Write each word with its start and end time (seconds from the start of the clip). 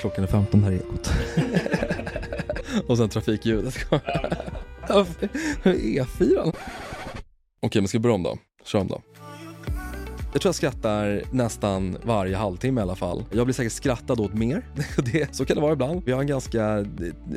klockan 0.00 0.24
är 0.24 0.28
15 0.28 0.64
här 0.64 0.72
i 0.72 0.76
Ekot. 0.76 1.10
och 2.88 2.96
sen 2.96 3.08
trafikljudet. 3.08 3.74
E4. 5.64 6.54
Okej, 7.60 7.82
men 7.82 7.88
ska 7.88 7.98
vi 7.98 8.02
börja 8.02 8.14
om 8.14 8.22
då? 8.22 8.38
Kör 8.64 8.78
om 8.78 8.88
då. 8.88 9.02
Jag 10.32 10.42
tror 10.42 10.48
jag 10.48 10.54
skrattar 10.54 11.22
nästan 11.30 11.96
varje 12.04 12.36
halvtimme 12.36 12.80
i 12.80 12.82
alla 12.82 12.96
fall. 12.96 13.24
Jag 13.30 13.46
blir 13.46 13.54
säkert 13.54 13.72
skrattad 13.72 14.20
åt 14.20 14.34
mer. 14.34 14.66
Det, 15.12 15.34
så 15.34 15.44
kan 15.44 15.56
det 15.56 15.62
vara 15.62 15.72
ibland. 15.72 16.02
Vi 16.04 16.12
har 16.12 16.20
en 16.20 16.26
ganska 16.26 16.78
eh, 16.78 16.84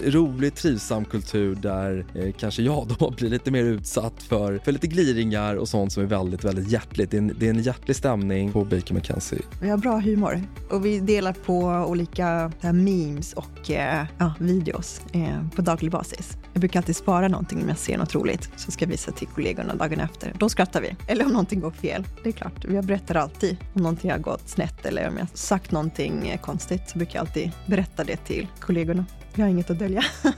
rolig, 0.06 0.56
trivsam 0.56 1.06
kultur 1.06 1.56
där 1.56 2.06
eh, 2.16 2.34
kanske 2.38 2.62
jag 2.62 2.88
då 3.00 3.10
blir 3.18 3.30
lite 3.30 3.52
mer 3.52 3.64
utsatt 3.64 4.24
för, 4.24 4.58
för 4.58 4.72
lite 4.72 4.88
gliringar 4.88 5.56
och 5.56 5.68
sånt 5.68 5.94
som 5.94 6.04
är 6.04 6.08
väldigt, 6.08 6.44
väldigt 6.44 6.72
hjärtligt. 6.72 7.12
Det 7.12 7.18
är 7.18 7.22
en, 7.22 7.36
det 7.40 7.46
är 7.46 7.50
en 7.50 7.62
hjärtlig 7.62 7.96
stämning 7.96 8.52
på 8.52 8.64
Baker 8.64 8.94
McKenzie. 8.94 9.42
Vi 9.62 9.70
har 9.70 9.78
bra 9.78 10.00
humor 10.00 10.42
och 10.70 10.86
vi 10.86 11.00
delar 11.00 11.34
på 11.34 11.60
olika 11.88 12.52
här, 12.62 12.74
memes 12.74 13.34
och 13.34 13.72
eh, 13.72 14.06
ja, 14.18 14.34
videos 14.40 15.02
eh, 15.12 15.50
på 15.56 15.62
daglig 15.62 15.92
basis. 15.92 16.38
Jag 16.54 16.60
brukar 16.60 16.80
alltid 16.80 16.96
spara 16.96 17.28
någonting 17.28 17.62
om 17.62 17.70
jag 17.70 17.78
ser 17.78 17.98
något 17.98 18.16
roligt, 18.16 18.50
så 18.56 18.72
ska 18.72 18.86
jag 18.86 18.90
visa 18.90 19.12
till 19.12 19.28
kollegorna 19.28 19.76
dagen 19.76 20.00
efter. 20.00 20.34
Då 20.40 20.50
skrattar 20.50 20.82
vi. 20.82 20.96
Eller 21.08 21.26
om 21.26 21.32
någonting 21.32 21.60
går 21.60 21.72
fel. 21.72 22.08
Det 22.24 22.30
är 22.30 22.34
klart, 22.34 22.66
jag 22.84 22.88
berättar 22.88 23.16
alltid 23.16 23.58
om 23.74 23.82
någonting 23.82 24.12
har 24.12 24.18
gått 24.18 24.50
snett 24.50 24.86
eller 24.86 25.08
om 25.08 25.18
jag 25.18 25.28
sagt 25.34 25.72
någonting 25.72 26.38
konstigt 26.42 26.90
så 26.90 26.98
brukar 26.98 27.20
jag 27.20 27.28
alltid 27.28 27.52
berätta 27.66 28.04
det 28.04 28.18
till 28.18 28.48
kollegorna. 28.60 29.06
Jag 29.36 29.46
har 29.46 29.50
inget 29.50 29.70
att 29.70 29.80
dölja. 29.80 30.04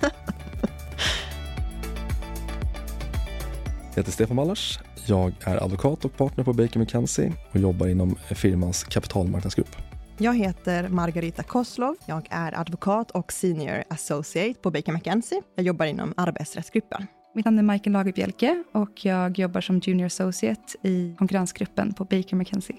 Jag 3.95 4.01
heter 4.03 4.11
Stefan 4.11 4.35
Mallars. 4.35 4.79
Jag 5.05 5.33
är 5.41 5.63
advokat 5.63 6.05
och 6.05 6.17
partner 6.17 6.43
på 6.43 6.53
Baker 6.53 6.79
McKenzie 6.79 7.33
och 7.51 7.59
jobbar 7.59 7.87
inom 7.87 8.15
firmans 8.15 8.83
kapitalmarknadsgrupp. 8.83 9.75
Jag 10.17 10.37
heter 10.37 10.89
Margarita 10.89 11.43
Koslov. 11.43 11.95
Jag 12.05 12.27
är 12.29 12.59
advokat 12.59 13.11
och 13.11 13.31
senior 13.31 13.83
associate 13.89 14.59
på 14.61 14.71
Baker 14.71 14.91
McKenzie. 14.91 15.41
Jag 15.55 15.65
jobbar 15.65 15.85
inom 15.85 16.13
arbetsrättsgruppen. 16.17 17.07
Mitt 17.35 17.45
namn 17.45 17.59
är 17.59 17.63
Michael 17.63 17.91
Lagerbjälke 17.93 18.63
och 18.71 19.05
jag 19.05 19.39
jobbar 19.39 19.61
som 19.61 19.79
junior 19.79 20.05
associate 20.05 20.77
i 20.83 21.15
konkurrensgruppen 21.17 21.93
på 21.93 22.03
Baker 22.03 22.35
McKenzie. 22.35 22.75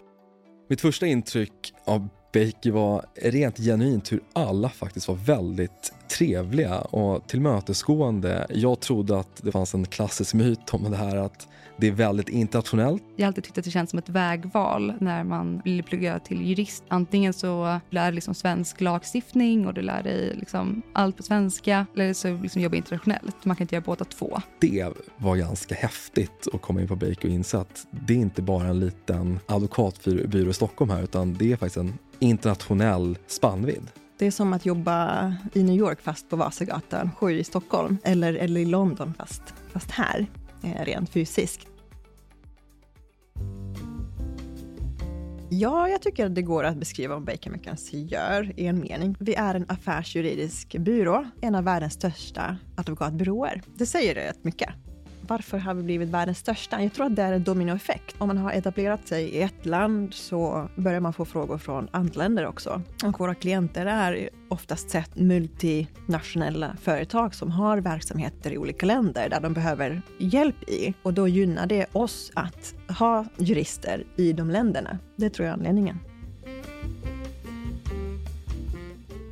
Mitt 0.69 0.81
första 0.81 1.07
intryck 1.07 1.73
av 1.85 2.09
Baker 2.35 2.71
var 2.71 3.05
rent 3.15 3.59
genuint 3.59 4.13
hur 4.13 4.21
alla 4.33 4.69
faktiskt 4.69 5.09
var 5.09 5.15
väldigt 5.15 5.95
trevliga 6.09 6.79
och 6.79 7.27
tillmötesgående. 7.27 8.47
Jag 8.51 8.81
trodde 8.81 9.19
att 9.19 9.43
det 9.43 9.53
fanns 9.53 9.75
en 9.75 9.87
klassisk 9.87 10.35
myt 10.35 10.75
om 10.75 10.91
det 10.91 10.97
här 10.97 11.17
att 11.17 11.49
det 11.79 11.87
är 11.87 11.93
väldigt 11.93 12.29
internationellt. 12.29 13.03
Jag 13.17 13.25
har 13.25 13.29
alltid 13.29 13.45
tyckt 13.45 13.59
att 13.59 13.65
det 13.65 13.71
känns 13.71 13.91
som 13.91 13.99
ett 13.99 14.09
vägval 14.09 14.93
när 15.01 15.25
man 15.25 15.61
vill 15.65 15.83
plugga 15.83 16.19
till 16.19 16.47
jurist. 16.47 16.85
Antingen 16.89 17.33
så 17.33 17.81
lär 17.91 18.11
du 18.11 18.15
liksom 18.15 18.35
svensk 18.35 18.81
lagstiftning 18.81 19.67
och 19.67 19.75
du 19.75 19.83
lär 19.83 20.03
dig 20.03 20.35
liksom 20.35 20.83
allt 20.93 21.17
på 21.17 21.23
svenska 21.23 21.87
eller 21.95 22.13
så 22.13 22.37
liksom 22.43 22.63
jobbar 22.63 22.77
internationellt. 22.77 23.45
Man 23.45 23.57
kan 23.57 23.65
inte 23.65 23.75
göra 23.75 23.85
båda 23.87 24.05
två. 24.05 24.41
Det 24.61 24.93
var 25.17 25.37
ganska 25.37 25.75
häftigt 25.75 26.49
att 26.53 26.63
komma 26.63 26.81
in 26.81 26.89
på 26.89 26.97
Baker 26.97 27.29
och 27.29 27.35
inse 27.35 27.59
att 27.59 27.87
det 27.91 28.15
är 28.15 28.19
inte 28.19 28.43
bara 28.43 28.67
en 28.67 28.81
liten 28.81 29.41
advokatbyrå 29.47 30.51
i 30.51 30.55
Stockholm 30.55 30.91
här 30.91 31.03
utan 31.03 31.35
det 31.35 31.53
är 31.53 31.57
faktiskt 31.57 31.77
en 31.77 31.99
internationell 32.19 33.19
spannvidd. 33.27 33.91
Det 34.19 34.27
är 34.27 34.31
som 34.31 34.53
att 34.53 34.67
jobba 34.67 35.35
i 35.53 35.63
New 35.63 35.77
York 35.77 36.01
fast 36.01 36.29
på 36.29 36.37
Vasagatan 36.37 37.11
7 37.19 37.39
i 37.39 37.45
Stockholm 37.45 37.99
eller, 38.05 38.35
eller 38.35 38.61
i 38.61 38.65
London 38.65 39.15
fast, 39.19 39.43
fast 39.73 39.91
här, 39.91 40.27
eh, 40.63 40.85
rent 40.85 41.11
fysiskt. 41.11 41.67
Ja, 45.51 45.89
jag 45.89 46.03
tycker 46.03 46.27
att 46.27 46.35
det 46.35 46.43
går 46.43 46.65
att 46.65 46.77
beskriva 46.77 47.15
vad 47.15 47.25
Baker 47.25 47.51
McKenzie 47.51 48.01
gör 48.01 48.53
i 48.57 48.67
en 48.67 48.81
mening. 48.81 49.17
Vi 49.19 49.35
är 49.35 49.55
en 49.55 49.65
affärsjuridisk 49.69 50.77
byrå, 50.79 51.25
en 51.41 51.55
av 51.55 51.65
världens 51.65 51.93
största 51.93 52.57
advokatbyråer. 52.77 53.63
Det 53.75 53.87
säger 53.87 54.15
rätt 54.15 54.45
mycket 54.45 54.71
varför 55.29 55.59
har 55.59 55.75
vi 55.75 55.83
blivit 55.83 56.09
världens 56.09 56.39
största? 56.39 56.83
Jag 56.83 56.93
tror 56.93 57.07
att 57.07 57.17
det 57.17 57.23
är 57.23 57.33
en 57.33 57.45
dominoeffekt. 57.45 58.15
Om 58.19 58.29
man 58.29 58.39
har 58.39 58.53
etablerat 58.53 59.09
sig 59.09 59.25
i 59.25 59.43
ett 59.43 59.67
land 59.67 60.15
så 60.15 60.69
börjar 60.77 61.01
man 61.01 61.13
få 61.13 61.25
frågor 61.25 61.59
från 61.59 61.89
andra 61.91 62.23
länder 62.23 62.47
också. 62.47 62.83
Och 63.05 63.21
våra 63.21 63.35
klienter 63.35 63.87
är 63.87 64.29
oftast 64.49 64.91
sett 64.91 65.17
multinationella 65.17 66.77
företag 66.81 67.35
som 67.35 67.51
har 67.51 67.79
verksamheter 67.79 68.53
i 68.53 68.59
olika 68.59 68.87
länder 68.87 69.29
där 69.29 69.41
de 69.41 69.53
behöver 69.53 70.03
hjälp 70.19 70.69
i. 70.69 70.95
Och 71.03 71.15
då 71.15 71.29
gynnar 71.29 71.67
det 71.67 71.87
oss 71.93 72.31
att 72.35 72.75
ha 72.99 73.25
jurister 73.39 74.05
i 74.17 74.33
de 74.33 74.51
länderna. 74.51 74.99
Det 75.17 75.31
tror 75.31 75.47
jag 75.47 75.53
är 75.53 75.59
anledningen. 75.59 75.99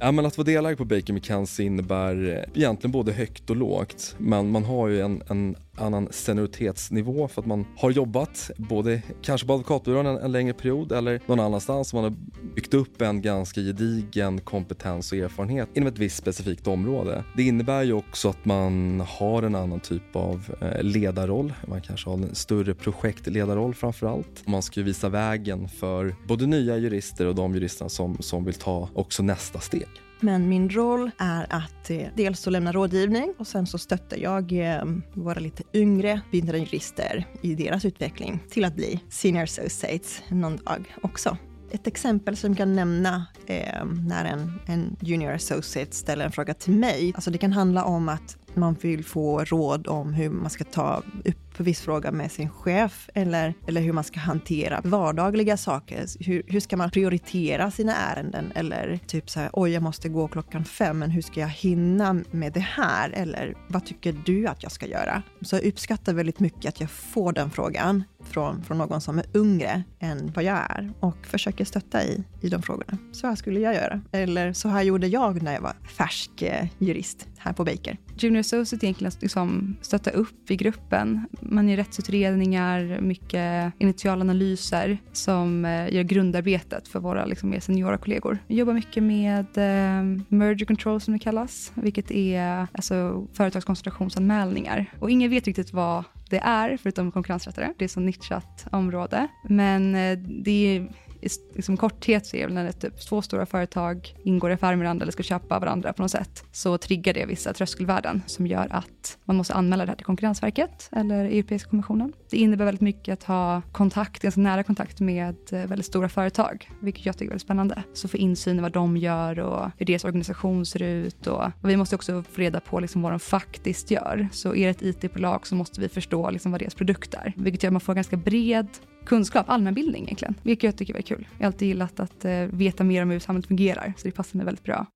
Ja, 0.05 0.13
men 0.13 0.27
att 0.27 0.39
vara 0.39 0.45
delägare 0.45 0.77
på 0.77 0.85
Baker 0.85 1.13
McKenzie 1.13 1.67
innebär 1.67 2.47
egentligen 2.55 2.93
både 2.93 3.13
högt 3.13 3.51
och 3.51 3.57
lågt. 3.57 4.15
Men 4.19 4.51
man 4.51 4.65
har 4.65 4.89
ju 4.89 5.01
en, 5.01 5.23
en 5.29 5.57
annan 5.77 6.09
senioritetsnivå 6.11 7.29
för 7.29 7.43
att 7.43 7.47
man 7.47 7.67
har 7.77 7.91
jobbat 7.91 8.51
både 8.57 9.03
kanske 9.23 9.47
på 9.47 9.53
advokatbyrån 9.53 10.07
en, 10.07 10.17
en 10.17 10.33
längre 10.33 10.53
period 10.53 10.93
eller 10.93 11.21
någon 11.27 11.41
annanstans. 11.41 11.95
Man 11.95 12.05
har 12.05 12.15
byggt 12.55 12.75
upp 12.75 13.03
en 13.03 13.23
ganska 13.23 13.61
gedigen 13.61 14.41
kompetens 14.41 15.13
och 15.13 15.19
erfarenhet 15.19 15.69
inom 15.75 15.87
ett 15.87 15.99
visst 15.99 16.17
specifikt 16.17 16.67
område. 16.67 17.25
Det 17.37 17.43
innebär 17.43 17.83
ju 17.83 17.93
också 17.93 18.29
att 18.29 18.45
man 18.45 19.03
har 19.09 19.43
en 19.43 19.55
annan 19.55 19.81
typ 19.81 20.17
av 20.17 20.55
eh, 20.61 20.83
ledarroll. 20.83 21.53
Man 21.69 21.81
kanske 21.81 22.11
har 22.11 22.17
en 22.17 22.35
större 22.35 22.75
projektledarroll 22.75 23.75
framför 23.75 24.07
allt. 24.07 24.47
Man 24.47 24.63
ska 24.63 24.81
ju 24.81 24.87
visa 24.87 25.09
vägen 25.09 25.69
för 25.69 26.17
både 26.29 26.47
nya 26.47 26.77
jurister 26.77 27.27
och 27.27 27.35
de 27.35 27.55
juristerna 27.55 27.89
som, 27.89 28.17
som 28.21 28.45
vill 28.45 28.55
ta 28.55 28.89
också 28.95 29.23
nästa 29.23 29.61
steg. 29.61 30.04
Men 30.25 30.49
min 30.49 30.71
roll 30.71 31.11
är 31.19 31.47
att 31.51 31.91
eh, 31.91 32.07
dels 32.15 32.41
så 32.41 32.51
lämna 32.51 32.73
rådgivning 32.73 33.35
och 33.39 33.47
sen 33.47 33.67
så 33.67 33.79
stöttar 33.79 34.17
jag 34.17 34.53
eh, 34.53 34.85
våra 35.13 35.41
lite 35.41 35.63
yngre 35.73 36.21
bindande 36.31 36.59
jurister 36.59 37.27
i 37.41 37.55
deras 37.55 37.85
utveckling 37.85 38.43
till 38.51 38.65
att 38.65 38.75
bli 38.75 39.01
senior 39.09 39.43
associates 39.43 40.23
någon 40.29 40.57
dag 40.57 40.95
också. 41.03 41.37
Ett 41.71 41.87
exempel 41.87 42.37
som 42.37 42.51
jag 42.51 42.59
kan 42.59 42.73
nämna 42.73 43.27
eh, 43.47 43.85
när 44.09 44.25
en, 44.25 44.61
en 44.67 44.97
junior 45.01 45.33
associate 45.33 45.93
ställer 45.93 46.25
en 46.25 46.33
fråga 46.33 46.55
till 46.55 46.73
mig. 46.73 47.13
Alltså 47.15 47.31
det 47.31 47.39
kan 47.39 47.53
handla 47.53 47.85
om 47.85 48.09
att 48.09 48.37
man 48.55 48.77
vill 48.81 49.05
få 49.05 49.45
råd 49.45 49.89
om 49.89 50.15
hur 50.15 50.31
man 50.31 50.51
ska 50.51 50.65
ta 50.65 51.03
upp 51.25 51.44
viss 51.63 51.81
fråga 51.81 52.13
med 52.13 52.33
sin 52.33 52.51
chef 52.51 53.11
eller, 53.15 53.55
eller 53.67 53.81
hur 53.81 53.93
man 53.93 54.05
ska 54.05 54.21
hantera 54.21 54.81
vardagliga 54.85 55.57
saker. 55.57 56.07
Hur, 56.21 56.43
hur 56.47 56.61
ska 56.61 56.77
man 56.77 56.91
prioritera 56.91 57.71
sina 57.71 57.97
ärenden? 57.97 58.53
Eller 58.55 58.99
typ 59.07 59.31
så 59.31 59.41
här, 59.41 59.51
oj, 59.53 59.71
jag 59.71 59.83
måste 59.83 60.09
gå 60.09 60.29
klockan 60.29 60.65
fem, 60.65 60.99
men 60.99 61.11
hur 61.11 61.23
ska 61.23 61.41
jag 61.41 61.49
hinna 61.49 62.23
med 62.31 62.53
det 62.53 62.61
här? 62.61 63.11
Eller 63.11 63.55
vad 63.69 63.87
tycker 63.87 64.17
du 64.25 64.47
att 64.47 64.63
jag 64.63 64.73
ska 64.73 64.87
göra? 64.87 65.23
Så 65.41 65.57
jag 65.57 65.65
uppskattar 65.65 66.15
väldigt 66.15 66.41
mycket 66.41 66.69
att 66.69 66.81
jag 66.81 66.91
får 66.91 67.33
den 67.33 67.51
frågan 67.51 68.05
från, 68.21 68.63
från 68.65 68.79
någon 68.79 69.01
som 69.01 69.19
är 69.19 69.25
yngre 69.35 69.83
än 69.99 70.33
vad 70.35 70.45
jag 70.45 70.57
är 70.57 70.93
och 71.01 71.27
försöker 71.27 71.65
stötta 71.65 72.05
i, 72.05 72.25
i 72.41 72.49
de 72.49 72.63
frågorna. 72.63 72.99
Så 73.13 73.27
här 73.27 73.35
skulle 73.35 73.61
jag 73.61 73.75
göra. 73.75 74.01
Eller 74.13 74.53
så 74.53 74.69
här 74.69 74.83
gjorde 74.83 75.07
jag 75.07 75.43
när 75.43 75.55
jag 75.55 75.61
var 75.61 75.75
färsk 75.97 76.43
eh, 76.43 76.67
jurist 76.79 77.29
här 77.39 77.53
på 77.53 77.65
Baker. 77.65 77.99
Junior 78.19 78.41
Associate 78.41 78.87
egentligen 78.87 79.13
liksom 79.21 79.77
stötta 79.83 80.11
upp 80.11 80.51
i 80.51 80.57
gruppen. 80.57 81.27
Man 81.45 81.69
gör 81.69 81.77
rättsutredningar, 81.77 83.01
mycket 83.01 83.73
initialanalyser 83.79 84.99
som 85.13 85.65
eh, 85.65 85.95
gör 85.95 86.03
grundarbetet 86.03 86.89
för 86.89 87.01
våra 87.01 87.25
liksom, 87.25 87.51
mer 87.51 87.61
seniora 87.61 87.99
kollegor. 87.99 88.39
Vi 88.47 88.55
jobbar 88.55 88.73
mycket 88.73 89.03
med 89.03 89.59
eh, 89.59 90.23
merger 90.29 90.67
control 90.67 91.01
som 91.01 91.13
det 91.13 91.19
kallas, 91.19 91.73
vilket 91.75 92.11
är 92.11 92.67
alltså, 92.73 93.27
företagskoncentrationsanmälningar. 93.33 94.87
Och 95.01 95.11
ingen 95.11 95.31
vet 95.31 95.47
riktigt 95.47 95.73
vad 95.73 96.05
det 96.31 96.39
är, 96.39 96.77
förutom 96.77 97.13
konkurrensrättare. 97.13 97.73
Det 97.79 97.85
är 97.85 97.87
ett 97.87 97.93
så 97.93 98.01
nischat 98.01 98.67
område. 98.73 99.29
Men 99.49 99.95
eh, 99.95 100.19
det 100.19 100.77
är 100.77 100.89
i 101.25 101.29
liksom 101.55 101.77
korthet 101.77 102.27
så 102.27 102.37
är 102.37 102.49
det 102.49 102.55
när 102.55 102.73
typ 102.73 103.01
två 103.01 103.23
stora 103.23 103.47
företag 103.47 104.15
ingår 104.25 104.51
i 104.51 104.55
affär 104.55 104.77
med 104.77 104.79
varandra 104.79 105.03
eller 105.03 105.13
ska 105.13 105.23
köpa 105.23 105.59
varandra 105.59 105.93
på 105.93 106.03
något 106.03 106.11
sätt, 106.11 106.45
så 106.53 106.79
triggar 106.79 107.15
det 107.15 107.27
vissa 107.27 107.53
tröskelvärden 107.53 108.23
som 108.27 108.47
gör 108.47 108.69
att 108.71 109.19
man 109.25 109.37
måste 109.37 109.55
anmäla 109.55 109.85
det 109.85 109.91
här 109.91 109.97
till 109.97 110.07
Konkurrensverket 110.07 110.89
eller 110.93 111.25
Europeiska 111.25 111.71
kommissionen. 111.71 112.13
Det 112.31 112.37
innebär 112.37 112.65
väldigt 112.65 112.81
mycket 112.81 113.13
att 113.13 113.25
ha 113.25 113.63
kontakt, 113.73 114.23
ganska 114.23 114.41
nära 114.41 114.63
kontakt 114.63 115.01
med 115.01 115.37
eh, 115.53 115.67
väldigt 115.67 115.87
stora 115.87 116.09
företag, 116.09 116.71
vilket 116.81 117.07
jag 117.07 117.15
tycker 117.15 117.27
är 117.27 117.31
väldigt 117.31 117.43
spännande. 117.43 117.83
Så 117.95 118.09
få 118.09 118.17
insyn 118.17 118.59
i 118.59 118.63
vad 118.63 118.73
de 118.73 118.97
gör 118.97 119.39
och 119.39 119.71
hur 119.79 119.87
deras 119.87 120.05
organisation 120.05 120.67
ser 120.67 120.83
ut 120.83 121.27
och, 121.27 121.45
och 121.45 121.71
vi 121.71 121.77
måste 121.77 121.95
också 121.95 122.23
få 122.23 122.41
reda 122.41 122.61
på 122.61 122.81
liksom 122.81 123.03
vad 123.03 123.13
de 123.13 123.21
faktiskt 123.21 123.91
gör. 123.91 124.29
Så 124.33 124.55
är 124.55 124.65
det 124.65 124.85
ett 124.85 125.05
IT-bolag 125.05 125.47
så 125.47 125.55
måste 125.55 125.81
vi 125.81 125.89
förstå 125.89 126.31
liksom 126.31 126.53
vad 126.53 126.61
deras 126.61 126.75
produkt 126.75 127.15
är, 127.15 127.33
vilket 127.37 127.63
gör 127.63 127.69
att 127.69 127.73
man 127.73 127.81
får 127.81 127.95
ganska 127.95 128.17
bred 128.17 128.69
kunskap, 129.05 129.49
allmänbildning 129.49 130.05
egentligen, 130.05 130.35
vilket 130.43 130.65
jag 130.65 130.77
tycker 130.77 130.95
är 130.95 131.03
kul. 131.03 131.27
Jag 131.39 131.45
har 131.45 131.47
alltid 131.47 131.69
gillat 131.69 132.01
att 132.01 132.25
eh, 132.25 132.33
veta 132.33 132.85
mer 132.85 133.03
om 133.03 133.11
hur 133.11 133.19
samhället 133.19 133.47
fungerar, 133.47 133.93
så 133.97 134.09
det 134.09 134.13
passar 134.13 134.37
mig 134.37 134.47
väldigt 134.47 134.65
bra. 134.65 134.87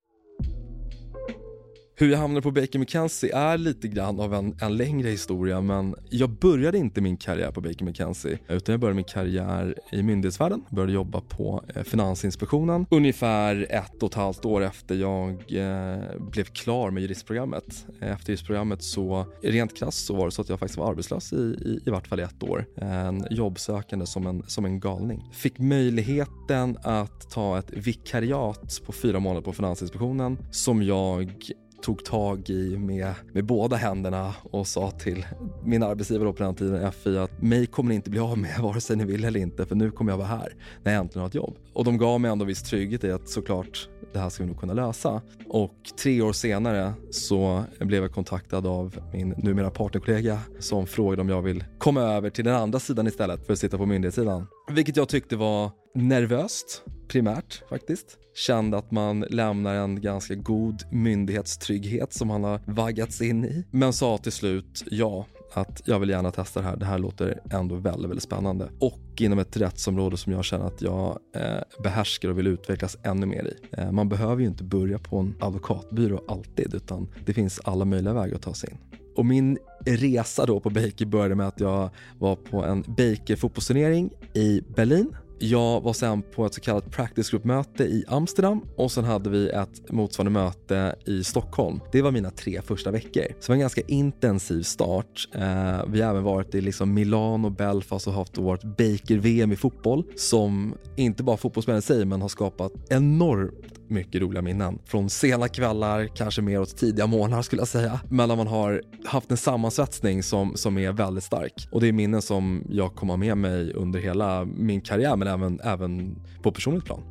Hur 2.00 2.11
jag 2.11 2.19
hamnade 2.19 2.43
på 2.43 2.50
Baker 2.50 2.79
McKenzie 2.79 3.37
är 3.37 3.59
lite 3.59 3.89
grann 3.89 4.21
av 4.21 4.35
en, 4.35 4.56
en 4.61 4.77
längre 4.77 5.09
historia 5.09 5.61
men 5.61 5.95
jag 6.11 6.31
började 6.31 6.79
inte 6.79 7.00
min 7.00 7.17
karriär 7.17 7.50
på 7.50 7.61
Baker 7.61 7.85
McKenzie 7.85 8.39
utan 8.49 8.73
jag 8.73 8.81
började 8.81 8.95
min 8.95 9.05
karriär 9.05 9.75
i 9.93 10.03
myndighetsvärlden. 10.03 10.65
Började 10.71 10.93
jobba 10.93 11.21
på 11.21 11.65
eh, 11.75 11.83
Finansinspektionen 11.83 12.87
ungefär 12.91 13.67
ett 13.71 14.03
och 14.03 14.11
ett 14.11 14.15
halvt 14.15 14.45
år 14.45 14.62
efter 14.62 14.95
jag 14.95 15.31
eh, 15.31 16.21
blev 16.31 16.45
klar 16.45 16.91
med 16.91 17.03
juristprogrammet. 17.03 17.87
Eh, 18.01 18.12
efter 18.12 18.31
juristprogrammet 18.31 18.83
så 18.83 19.27
rent 19.43 19.77
krasst 19.77 20.06
så 20.06 20.15
var 20.15 20.25
det 20.25 20.31
så 20.31 20.43
att 20.43 20.49
jag 20.49 20.59
faktiskt 20.59 20.79
var 20.79 20.91
arbetslös 20.91 21.33
i, 21.33 21.37
i, 21.37 21.81
i 21.87 21.91
vart 21.91 22.06
fall 22.06 22.21
i 22.21 22.23
ett 22.23 22.43
år. 22.43 22.67
En 22.77 23.27
jobbsökande 23.31 24.06
som 24.06 24.27
en, 24.27 24.43
som 24.47 24.65
en 24.65 24.81
galning. 24.81 25.31
Fick 25.33 25.59
möjligheten 25.59 26.79
att 26.83 27.31
ta 27.31 27.59
ett 27.59 27.71
vikariat 27.73 28.81
på 28.87 28.93
fyra 28.93 29.21
månader 29.21 29.44
på 29.44 29.53
Finansinspektionen 29.53 30.39
som 30.51 30.83
jag 30.83 31.53
tog 31.83 32.05
tag 32.05 32.51
i 32.51 32.79
med, 32.79 33.15
med 33.33 33.45
båda 33.45 33.77
händerna 33.77 34.35
och 34.43 34.67
sa 34.67 34.91
till 34.91 35.27
min 35.65 35.83
arbetsgivare 35.83 36.33
på 36.33 36.43
den 36.43 36.55
tiden, 36.55 36.93
FI, 36.93 37.19
att 37.19 37.43
mig 37.43 37.67
kommer 37.67 37.89
ni 37.89 37.95
inte 37.95 38.11
bli 38.11 38.21
av 38.21 38.39
med 38.39 38.59
vare 38.63 38.81
sig 38.81 38.97
ni 38.97 39.05
vill 39.05 39.25
eller 39.25 39.41
inte 39.41 39.67
för 39.67 39.75
nu 39.75 39.91
kommer 39.91 40.13
jag 40.13 40.19
vara 40.19 40.29
här 40.29 40.55
när 40.83 40.93
jag 40.93 41.01
äntligen 41.01 41.21
har 41.21 41.29
ett 41.29 41.35
jobb. 41.35 41.57
Och 41.73 41.85
de 41.85 41.99
gav 41.99 42.21
mig 42.21 42.31
ändå 42.31 42.45
viss 42.45 42.63
trygghet 42.63 43.05
i 43.05 43.13
att 43.13 43.29
såklart 43.29 43.89
det 44.13 44.19
här 44.19 44.29
ska 44.29 44.43
vi 44.43 44.49
nog 44.49 44.61
kunna 44.61 44.73
lösa. 44.73 45.23
Och 45.49 45.75
tre 46.03 46.23
år 46.23 46.33
senare 46.33 46.93
så 47.11 47.65
blev 47.81 48.03
jag 48.03 48.13
kontaktad 48.13 48.67
av 48.67 49.01
min 49.13 49.29
numera 49.29 49.71
partnerkollega 49.71 50.41
som 50.59 50.87
frågade 50.87 51.23
om 51.23 51.29
jag 51.29 51.43
vill 51.43 51.65
komma 51.79 52.01
över 52.01 52.31
till 52.31 52.45
den 52.45 52.55
andra 52.55 52.81
sidan 52.81 53.07
istället 53.07 53.47
för 53.47 53.53
att 53.53 53.59
sitta 53.59 53.79
på 53.79 53.87
myndighetssidan. 53.87 54.47
Vilket 54.71 54.97
jag 54.97 55.09
tyckte 55.09 55.37
var 55.37 55.71
nervöst 55.99 56.83
primärt 57.09 57.62
faktiskt. 57.69 58.19
Kände 58.35 58.79
att 58.79 58.91
man 58.91 59.21
lämnar 59.21 59.75
en 59.75 60.00
ganska 60.00 60.35
god 60.35 60.83
myndighetstrygghet 60.91 62.12
som 62.12 62.29
man 62.29 62.45
har 62.45 62.61
vaggats 62.67 63.21
in 63.21 63.45
i. 63.45 63.65
Men 63.71 63.93
sa 63.93 64.19
till 64.19 64.33
slut 64.33 64.85
ja, 64.91 65.27
att 65.55 65.83
jag 65.85 66.00
vill 66.00 66.09
gärna 66.09 66.31
testa 66.31 66.61
det 66.61 66.67
här. 66.67 66.77
Det 66.77 66.87
här 66.87 66.99
låter 66.99 67.41
ändå 67.50 67.75
väldigt, 67.75 68.11
väldigt 68.11 68.23
spännande. 68.23 68.71
Och 68.81 69.00
inom 69.19 69.39
ett 69.39 69.56
rättsområde 69.56 70.17
som 70.17 70.33
jag 70.33 70.45
känner 70.45 70.65
att 70.65 70.83
jag 70.83 71.19
eh, 71.35 71.83
behärskar 71.83 72.29
och 72.29 72.39
vill 72.39 72.47
utvecklas 72.47 72.97
ännu 73.03 73.27
mer 73.27 73.44
i. 73.44 73.81
Eh, 73.81 73.93
man 73.93 74.09
behöver 74.09 74.43
ju 74.43 74.49
inte 74.49 74.65
börja 74.65 74.99
på 74.99 75.19
en 75.19 75.35
advokatbyrå 75.41 76.25
alltid 76.29 76.75
utan 76.75 77.09
det 77.27 77.33
finns 77.33 77.61
alla 77.65 77.85
möjliga 77.85 78.15
vägar 78.15 78.35
att 78.35 78.43
ta 78.43 78.55
sig 78.55 78.71
in. 78.71 78.79
Och 79.17 79.27
min 79.27 79.59
resa 79.87 80.47
då 80.47 80.61
på 80.61 80.71
Baker 80.71 81.06
började 81.06 81.35
med 81.35 81.49
att 81.49 81.61
jag 81.61 81.91
var 82.19 82.37
på 82.37 82.65
en 82.65 82.83
Baker 82.83 83.37
fotbollsturnering 83.37 84.11
i 84.35 84.62
Berlin 84.77 85.15
jag 85.38 85.81
var 85.81 85.93
sen 85.93 86.23
på 86.23 86.46
ett 86.46 86.55
så 86.55 86.61
kallat 86.61 86.90
practice 86.90 87.31
group-möte 87.31 87.85
i 87.85 88.05
Amsterdam 88.08 88.61
och 88.76 88.93
sen 88.93 89.05
hade 89.05 89.31
vi 89.31 89.49
ett 89.49 89.90
motsvarande 89.93 90.40
möte 90.40 90.94
i 91.06 91.25
Stockholm. 91.25 91.81
Det 91.93 92.02
var 92.02 92.11
mina 92.11 92.31
tre 92.31 92.62
första 92.62 92.90
veckor. 92.90 93.23
Så 93.23 93.35
det 93.40 93.49
var 93.49 93.55
en 93.55 93.61
ganska 93.61 93.81
intensiv 93.81 94.62
start. 94.62 95.29
Eh, 95.35 95.85
vi 95.88 96.00
har 96.00 96.11
även 96.11 96.23
varit 96.23 96.55
i 96.55 96.61
liksom 96.61 96.94
Milano, 96.94 97.50
Belfast 97.50 98.06
och 98.06 98.12
haft 98.12 98.38
vårt 98.38 98.64
Baker-VM 98.64 99.52
i 99.52 99.56
fotboll 99.56 100.05
som 100.17 100.75
inte 100.96 101.23
bara 101.23 101.37
fotbollsmännen 101.37 101.82
säger 101.82 102.05
men 102.05 102.23
har 102.23 102.29
skapat 102.29 102.73
enormt 102.88 103.78
mycket 103.90 104.23
roliga 104.23 104.43
minnen. 104.43 104.79
Från 104.85 105.11
sena 105.11 105.49
kvällar, 105.49 106.06
kanske 106.17 106.43
mer 106.43 106.61
åt 106.61 106.76
tidiga 106.76 107.06
morgnar 107.06 107.43
skulle 107.43 107.61
jag 107.61 107.69
säga. 107.69 108.00
Men 108.08 108.29
man 108.29 108.46
har 108.46 108.82
haft 109.05 109.31
en 109.31 109.37
sammansvetsning 109.37 110.23
som, 110.23 110.56
som 110.56 110.79
är 110.79 110.93
väldigt 110.93 111.25
stark. 111.25 111.69
Och 111.70 111.81
det 111.81 111.88
är 111.88 111.93
minnen 111.93 112.23
som 112.23 112.64
jag 112.69 112.94
kommer 112.94 113.12
ha 113.12 113.19
med 113.19 113.38
mig 113.38 113.73
under 113.73 114.00
hela 114.00 114.44
min 114.44 114.81
karriär 114.81 115.17
men 115.17 115.29
även, 115.29 115.61
även 115.61 116.17
på 116.43 116.52
personligt 116.52 116.85
plan. 116.85 117.02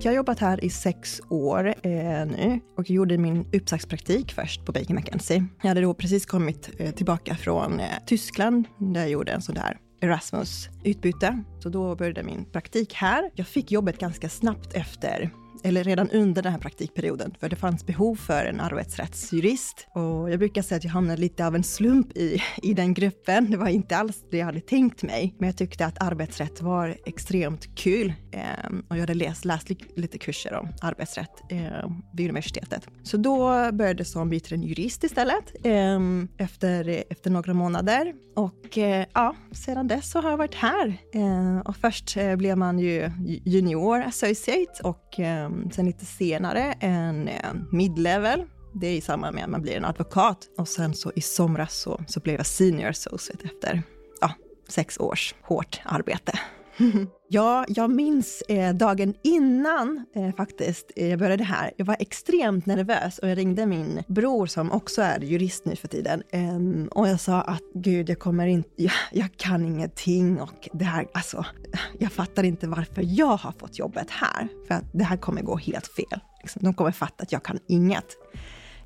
Jag 0.00 0.10
har 0.10 0.16
jobbat 0.16 0.38
här 0.38 0.64
i 0.64 0.70
sex 0.70 1.20
år 1.28 1.66
eh, 1.82 1.92
nu 2.26 2.60
och 2.76 2.90
gjorde 2.90 3.18
min 3.18 3.46
uppsagspraktik 3.52 4.32
först 4.32 4.64
på 4.64 4.72
Baker 4.72 4.94
McKenzie. 4.94 5.46
Jag 5.62 5.68
hade 5.68 5.80
då 5.80 5.94
precis 5.94 6.26
kommit 6.26 6.70
eh, 6.78 6.90
tillbaka 6.94 7.34
från 7.34 7.80
eh, 7.80 7.86
Tyskland 8.06 8.64
där 8.78 9.00
jag 9.00 9.10
gjorde 9.10 9.32
en 9.32 9.42
sån 9.42 9.54
där 9.54 9.78
Erasmus-utbyte. 10.00 11.42
Så 11.62 11.68
då 11.68 11.94
började 11.96 12.22
min 12.22 12.44
praktik 12.44 12.94
här. 12.94 13.30
Jag 13.34 13.46
fick 13.46 13.72
jobbet 13.72 13.98
ganska 13.98 14.28
snabbt 14.28 14.74
efter 14.74 15.30
eller 15.64 15.84
redan 15.84 16.10
under 16.10 16.42
den 16.42 16.52
här 16.52 16.58
praktikperioden, 16.58 17.34
för 17.40 17.48
det 17.48 17.56
fanns 17.56 17.86
behov 17.86 18.16
för 18.16 18.44
en 18.44 18.60
arbetsrättsjurist. 18.60 19.86
Och 19.94 20.30
jag 20.30 20.38
brukar 20.38 20.62
säga 20.62 20.76
att 20.76 20.84
jag 20.84 20.90
hamnade 20.90 21.20
lite 21.20 21.46
av 21.46 21.54
en 21.54 21.64
slump 21.64 22.16
i, 22.16 22.42
i 22.62 22.74
den 22.74 22.94
gruppen. 22.94 23.50
Det 23.50 23.56
var 23.56 23.68
inte 23.68 23.96
alls 23.96 24.24
det 24.30 24.38
jag 24.38 24.46
hade 24.46 24.60
tänkt 24.60 25.02
mig, 25.02 25.34
men 25.38 25.48
jag 25.48 25.56
tyckte 25.56 25.86
att 25.86 26.02
arbetsrätt 26.02 26.62
var 26.62 26.96
extremt 27.06 27.76
kul. 27.76 28.12
Eh, 28.32 28.40
och 28.88 28.96
jag 28.96 29.00
hade 29.00 29.14
läst, 29.14 29.44
läst 29.44 29.68
lite 29.96 30.18
kurser 30.18 30.54
om 30.54 30.68
arbetsrätt 30.82 31.42
eh, 31.50 31.90
vid 32.12 32.24
universitetet. 32.24 32.88
Så 33.02 33.16
då 33.16 33.38
började 33.72 34.00
jag 34.00 34.06
som 34.06 34.28
biträdande 34.28 34.68
jurist 34.68 35.04
istället, 35.04 35.54
eh, 35.64 36.00
efter, 36.38 37.04
efter 37.10 37.30
några 37.30 37.54
månader. 37.54 38.12
Och 38.36 38.78
eh, 38.78 39.06
ja, 39.14 39.34
sedan 39.52 39.88
dess 39.88 40.10
så 40.10 40.20
har 40.20 40.30
jag 40.30 40.36
varit 40.36 40.54
här. 40.54 40.98
Eh, 41.12 41.58
och 41.58 41.76
först 41.76 42.16
eh, 42.16 42.36
blev 42.36 42.58
man 42.58 42.78
ju 42.78 43.10
junior 43.44 44.02
associate 44.02 44.82
och 44.82 45.20
eh, 45.20 45.47
Ehm, 45.48 45.70
sen 45.70 45.86
lite 45.86 46.04
senare 46.04 46.72
en 46.80 47.28
eh, 47.28 47.52
midlevel, 47.72 48.44
Det 48.74 48.86
är 48.86 48.92
i 48.92 49.00
samband 49.00 49.34
med 49.34 49.44
att 49.44 49.50
man 49.50 49.62
blir 49.62 49.76
en 49.76 49.84
advokat. 49.84 50.38
Och 50.58 50.68
sen 50.68 50.94
så 50.94 51.12
i 51.16 51.20
somras 51.20 51.80
så, 51.80 52.00
så 52.06 52.20
blev 52.20 52.36
jag 52.36 52.46
senior 52.46 52.88
associate 52.88 53.44
efter 53.44 53.82
ja, 54.20 54.32
sex 54.68 54.98
års 54.98 55.34
hårt 55.42 55.80
arbete. 55.84 56.32
ja, 57.28 57.64
jag 57.68 57.90
minns 57.90 58.42
eh, 58.48 58.74
dagen 58.74 59.14
innan 59.24 60.06
eh, 60.14 60.34
faktiskt 60.34 60.90
eh, 60.96 61.08
jag 61.08 61.18
började 61.18 61.44
här. 61.44 61.72
Jag 61.76 61.86
var 61.86 61.96
extremt 61.98 62.66
nervös 62.66 63.18
och 63.18 63.28
jag 63.28 63.38
ringde 63.38 63.66
min 63.66 64.02
bror 64.06 64.46
som 64.46 64.72
också 64.72 65.02
är 65.02 65.20
jurist 65.20 65.64
nu 65.64 65.76
för 65.76 65.88
tiden. 65.88 66.22
Ehm, 66.32 66.88
och 66.90 67.08
jag 67.08 67.20
sa 67.20 67.40
att 67.40 67.62
gud, 67.74 68.08
jag 68.08 68.18
kommer 68.18 68.46
inte, 68.46 68.70
jag, 68.76 68.92
jag, 69.12 69.36
kan 69.36 69.64
ingenting 69.64 70.40
och 70.40 70.68
det 70.72 70.84
här, 70.84 71.08
alltså, 71.14 71.44
jag 71.98 72.12
fattar 72.12 72.42
inte 72.42 72.68
varför 72.68 73.02
jag 73.06 73.36
har 73.36 73.52
fått 73.52 73.78
jobbet 73.78 74.10
här. 74.10 74.48
För 74.66 74.74
att 74.74 74.84
det 74.92 75.04
här 75.04 75.16
kommer 75.16 75.42
gå 75.42 75.56
helt 75.56 75.86
fel. 75.86 76.20
Liksom, 76.42 76.62
de 76.64 76.74
kommer 76.74 76.92
fatta 76.92 77.22
att 77.22 77.32
jag 77.32 77.42
kan 77.42 77.58
inget. 77.68 78.16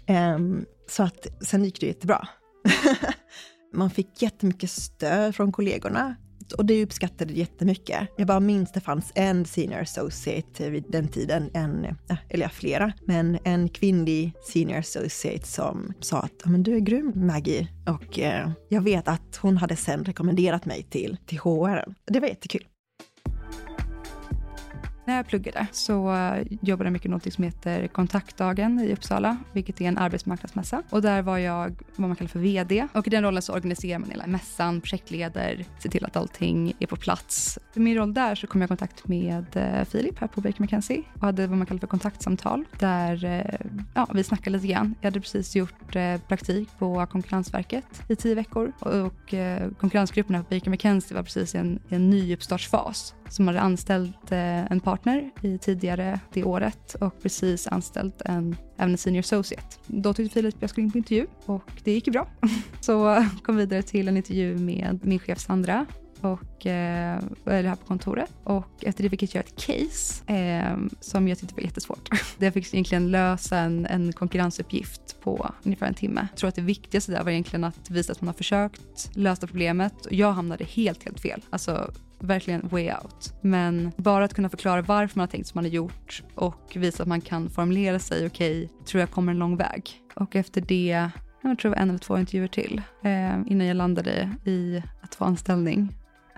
Ehm, 0.06 0.65
så 0.88 1.03
att 1.03 1.27
sen 1.41 1.65
gick 1.65 1.81
det 1.81 1.87
jättebra. 1.87 2.29
Man 3.75 3.91
fick 3.91 4.23
jättemycket 4.23 4.71
stöd 4.71 5.35
från 5.35 5.53
kollegorna 5.53 6.17
och 6.53 6.65
det 6.65 6.83
uppskattade 6.83 7.33
jag 7.33 7.39
jättemycket. 7.39 8.09
Jag 8.17 8.27
bara 8.27 8.41
minns 8.41 8.73
det 8.73 8.81
fanns 8.81 9.12
en 9.15 9.44
senior 9.44 9.81
associate 9.81 10.71
vid 10.71 10.85
den 10.89 11.09
tiden, 11.09 11.50
en, 11.55 11.87
eller 12.29 12.44
ja, 12.44 12.49
flera, 12.49 12.93
men 13.06 13.39
en 13.44 13.69
kvinnlig 13.69 14.33
senior 14.53 14.79
associate 14.79 15.47
som 15.47 15.93
sa 16.00 16.21
att 16.21 16.44
men 16.44 16.62
du 16.62 16.77
är 16.77 16.81
grym 16.81 17.12
Maggie 17.15 17.69
och 17.87 18.19
eh, 18.19 18.50
jag 18.69 18.81
vet 18.81 19.09
att 19.09 19.37
hon 19.37 19.56
hade 19.56 19.77
sen 19.77 20.05
rekommenderat 20.05 20.65
mig 20.65 20.83
till, 20.83 21.17
till 21.27 21.39
HR. 21.39 21.94
Det 22.06 22.21
var 22.21 22.29
jättekul. 22.29 22.65
När 25.04 25.16
jag 25.16 25.26
pluggade 25.26 25.66
så 25.72 26.14
eh, 26.14 26.43
jobbade 26.60 26.87
jag 26.87 26.92
mycket 26.92 27.11
med 27.11 27.21
något 27.25 27.32
som 27.32 27.44
heter 27.44 27.87
Kontaktdagen 27.87 28.80
i 28.80 28.92
Uppsala, 28.92 29.37
vilket 29.52 29.80
är 29.80 29.85
en 29.85 29.99
arbetsmarknadsmässa. 29.99 30.82
Och 30.90 31.02
där 31.02 31.23
var 31.23 31.38
jag 31.38 31.75
vad 31.97 32.09
man 32.09 32.16
kallar 32.16 32.28
för 32.28 32.38
VD. 32.38 32.88
Och 32.92 33.06
i 33.06 33.11
den 33.11 33.23
rollen 33.23 33.42
så 33.42 33.52
organiserar 33.52 33.99
man 33.99 34.11
hela 34.11 34.26
mässan, 34.26 34.80
projektleder, 34.80 35.64
ser 35.78 35.88
till 35.88 36.04
att 36.04 36.16
allting 36.16 36.73
är 36.78 36.87
på 36.87 36.97
plats. 36.97 37.59
I 37.75 37.80
min 37.80 37.97
roll 37.97 38.14
där 38.14 38.35
så 38.35 38.47
kom 38.47 38.61
jag 38.61 38.68
i 38.68 38.68
kontakt 38.68 39.09
med 39.09 39.47
eh, 39.52 39.85
Filip 39.85 40.18
här 40.18 40.26
på 40.26 40.40
Baker 40.40 40.62
McKenzie 40.62 41.02
och 41.14 41.21
hade 41.21 41.47
vad 41.47 41.59
man 41.59 41.66
kallar 41.66 41.80
för 41.80 41.87
kontaktsamtal 41.87 42.64
där 42.78 43.25
eh, 43.25 43.61
ja, 43.94 44.09
vi 44.14 44.25
snackade 44.25 44.56
lite 44.56 44.73
grann. 44.73 44.94
Jag 45.00 45.06
hade 45.06 45.21
precis 45.21 45.56
gjort 45.56 45.92
praktik 46.28 46.68
på 46.78 47.06
Konkurrensverket 47.06 48.02
i 48.09 48.16
tio 48.16 48.35
veckor 48.35 48.73
och 48.78 49.35
konkurrensgrupperna 49.80 50.38
på 50.44 50.54
Baker 50.54 50.71
McKenzie 50.71 51.16
var 51.16 51.23
precis 51.23 51.54
i 51.54 51.59
en, 51.59 51.78
en 51.88 52.11
ny 52.11 52.35
uppstartsfas 52.35 53.14
som 53.28 53.47
hade 53.47 53.61
anställt 53.61 54.32
en 54.32 54.80
partner 54.92 55.30
i 55.42 55.58
tidigare 55.58 56.20
det 56.32 56.44
året 56.44 56.94
och 56.94 57.22
precis 57.22 57.66
anställt 57.66 58.22
en, 58.25 58.56
även 58.76 58.92
en 58.92 58.99
senior 58.99 59.20
associate. 59.20 59.76
Då 59.87 60.14
tyckte 60.14 60.34
Filip 60.34 60.54
att 60.54 60.61
jag 60.61 60.70
skulle 60.70 60.84
in 60.84 60.92
på 60.92 60.99
intervju 60.99 61.26
och 61.46 61.70
det 61.84 61.92
gick 61.92 62.06
ju 62.06 62.12
bra. 62.12 62.28
Så 62.80 63.26
kom 63.42 63.56
vidare 63.56 63.82
till 63.82 64.08
en 64.08 64.16
intervju 64.16 64.58
med 64.58 65.00
min 65.02 65.18
chef 65.18 65.38
Sandra 65.38 65.87
och 66.23 66.67
eh, 66.67 67.23
eller 67.47 67.69
här 67.69 67.76
på 67.76 67.87
kontoret. 67.87 68.31
Och 68.45 68.67
efter 68.81 69.05
det 69.05 69.11
fick 69.11 69.23
jag 69.23 69.35
göra 69.35 69.45
ett 69.45 69.57
case 69.57 70.33
eh, 70.33 70.76
som 71.00 71.29
jag 71.29 71.38
tyckte 71.38 71.55
var 71.55 71.62
jättesvårt. 71.62 72.09
Jag 72.38 72.55
fick 72.55 72.75
egentligen 72.75 73.11
lösa 73.11 73.59
en, 73.59 73.87
en 73.87 74.12
konkurrensuppgift 74.12 75.21
på 75.21 75.50
ungefär 75.62 75.87
en 75.87 75.95
timme. 75.95 76.29
Jag 76.31 76.38
tror 76.38 76.49
att 76.49 76.55
det 76.55 76.62
viktigaste 76.62 77.12
där 77.12 77.25
var 77.25 77.31
egentligen 77.31 77.64
att 77.64 77.91
visa 77.91 78.12
att 78.12 78.21
man 78.21 78.29
har 78.29 78.35
försökt 78.35 79.11
lösa 79.17 79.47
problemet. 79.47 80.07
Och 80.07 80.12
jag 80.12 80.33
hamnade 80.33 80.64
helt, 80.64 81.05
helt 81.05 81.21
fel. 81.21 81.41
Alltså 81.50 81.93
verkligen 82.19 82.69
way 82.69 82.93
out. 82.93 83.35
Men 83.41 83.93
bara 83.97 84.25
att 84.25 84.35
kunna 84.35 84.49
förklara 84.49 84.83
varför 84.83 85.19
man 85.19 85.23
har 85.23 85.31
tänkt 85.31 85.47
som 85.47 85.59
man 85.59 85.64
har 85.64 85.71
gjort 85.71 86.23
och 86.35 86.73
visa 86.75 87.02
att 87.02 87.09
man 87.09 87.21
kan 87.21 87.50
formulera 87.50 87.99
sig 87.99 88.26
okej, 88.26 88.64
okay, 88.64 88.85
tror 88.85 89.00
jag 89.00 89.11
kommer 89.11 89.33
en 89.33 89.38
lång 89.38 89.57
väg. 89.57 89.91
Och 90.14 90.37
efter 90.37 90.61
det, 90.61 91.11
jag 91.43 91.59
tror 91.59 91.71
det 91.71 91.76
var 91.76 91.83
en 91.83 91.88
eller 91.88 91.99
två 91.99 92.19
intervjuer 92.19 92.49
till 92.49 92.83
eh, 93.02 93.35
innan 93.47 93.67
jag 93.67 93.76
landade 93.76 94.31
i 94.45 94.83
att 95.02 95.14
få 95.14 95.25
anställning 95.25 95.88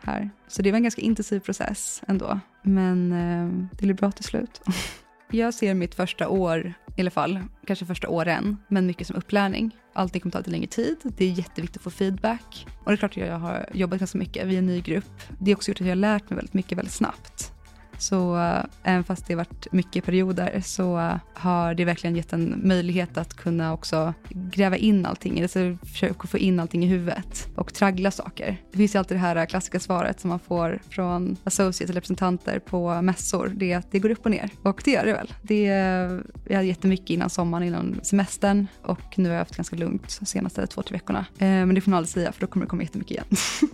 här. 0.06 0.30
Så 0.49 0.62
det 0.62 0.70
var 0.70 0.76
en 0.76 0.82
ganska 0.82 1.02
intensiv 1.02 1.40
process 1.40 2.02
ändå. 2.08 2.40
Men 2.62 3.12
eh, 3.12 3.68
det 3.78 3.84
blev 3.87 3.96
bra 3.96 4.11
till 4.11 4.25
slut. 4.25 4.61
Jag 5.30 5.54
ser 5.54 5.75
mitt 5.75 5.94
första 5.94 6.28
år 6.28 6.75
i 6.96 7.00
alla 7.00 7.11
fall, 7.11 7.40
kanske 7.66 7.87
första 7.87 8.08
åren, 8.08 8.56
men 8.68 8.87
mycket 8.87 9.06
som 9.06 9.16
upplärning. 9.16 9.76
Allting 9.92 10.20
kommer 10.20 10.32
ta 10.32 10.38
lite 10.38 10.50
längre 10.50 10.66
tid, 10.66 10.96
det 11.02 11.25
är 11.25 11.30
jätteviktigt 11.30 11.76
att 11.76 11.82
få 11.82 11.90
feedback. 11.90 12.66
Och 12.84 12.90
det 12.90 12.94
är 12.94 12.96
klart 12.96 13.11
att 13.11 13.16
jag 13.16 13.38
har 13.38 13.68
jobbat 13.73 13.99
ganska 13.99 14.18
mycket, 14.18 14.46
vi 14.46 14.54
är 14.54 14.58
en 14.58 14.66
ny 14.66 14.80
grupp. 14.80 15.20
Det 15.40 15.50
har 15.50 15.56
också 15.56 15.70
gjort 15.70 15.80
att 15.80 15.87
jag 15.87 15.90
har 15.90 15.96
lärt 15.96 16.30
mig 16.30 16.37
väldigt 16.37 16.54
mycket 16.54 16.78
väldigt 16.78 16.94
snabbt. 16.94 17.53
Så 17.99 18.37
eh, 18.37 18.65
även 18.83 19.05
fast 19.05 19.27
det 19.27 19.35
varit 19.35 19.73
mycket 19.73 20.05
perioder 20.05 20.61
så 20.65 21.19
har 21.35 21.75
det 21.75 21.85
verkligen 21.85 22.17
gett 22.17 22.33
en 22.33 22.61
möjlighet 22.65 23.19
att 23.19 23.35
kunna 23.35 23.73
också 23.73 24.15
gräva 24.29 24.77
in 24.77 25.07
allting, 25.07 25.43
alltså 25.43 25.77
försöka 25.83 26.29
få 26.29 26.39
in 26.39 26.61
allting 26.61 26.85
i 26.85 26.87
huvudet 26.87 27.49
och 27.57 27.75
traggla 27.75 28.11
saker. 28.11 28.57
Det 28.71 28.77
finns 28.77 28.95
ju 28.95 28.99
alltid 28.99 29.17
det 29.17 29.21
här 29.21 29.37
eh, 29.37 29.47
klassiska 29.47 29.81
svaret 29.81 30.21
som 30.21 30.31
man 30.31 30.39
får 30.39 30.81
från 30.91 31.37
associates 31.45 31.81
eller 31.81 31.95
representanter 31.95 32.59
på 32.59 33.03
mässor, 33.03 33.53
det 33.57 33.73
är 33.73 33.79
att 33.79 33.93
det 33.93 33.99
går 33.99 34.11
upp 34.11 34.25
och 34.25 34.31
ner. 34.31 34.51
Och 34.63 34.83
det 34.85 34.91
gör 34.91 35.07
det 35.07 35.13
väl. 35.13 35.35
Det, 35.43 35.67
eh, 35.67 36.21
jag 36.49 36.57
hade 36.57 36.67
jättemycket 36.67 37.11
innan 37.11 37.31
sommaren, 37.31 37.67
innan 37.67 38.01
semestern 38.03 38.67
och 38.83 39.19
nu 39.19 39.29
har 39.29 39.35
jag 39.35 39.41
haft 39.41 39.57
ganska 39.57 39.77
lugnt 39.77 40.17
de 40.21 40.27
senaste 40.27 40.67
två, 40.67 40.83
tre 40.83 40.95
veckorna. 40.95 41.27
Men 41.39 41.75
det 41.75 41.81
får 41.81 41.91
man 41.91 41.99
aldrig 41.99 42.13
säga 42.13 42.33
för 42.33 42.41
då 42.41 42.47
kommer 42.47 42.67
det 42.67 42.71
komma 42.71 42.83
jättemycket 42.83 43.11
igen. 43.11 43.27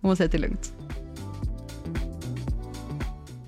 Om 0.00 0.08
man 0.08 0.16
säger 0.16 0.28
att 0.28 0.32
det 0.32 0.38
är 0.38 0.42
lugnt. 0.42 0.72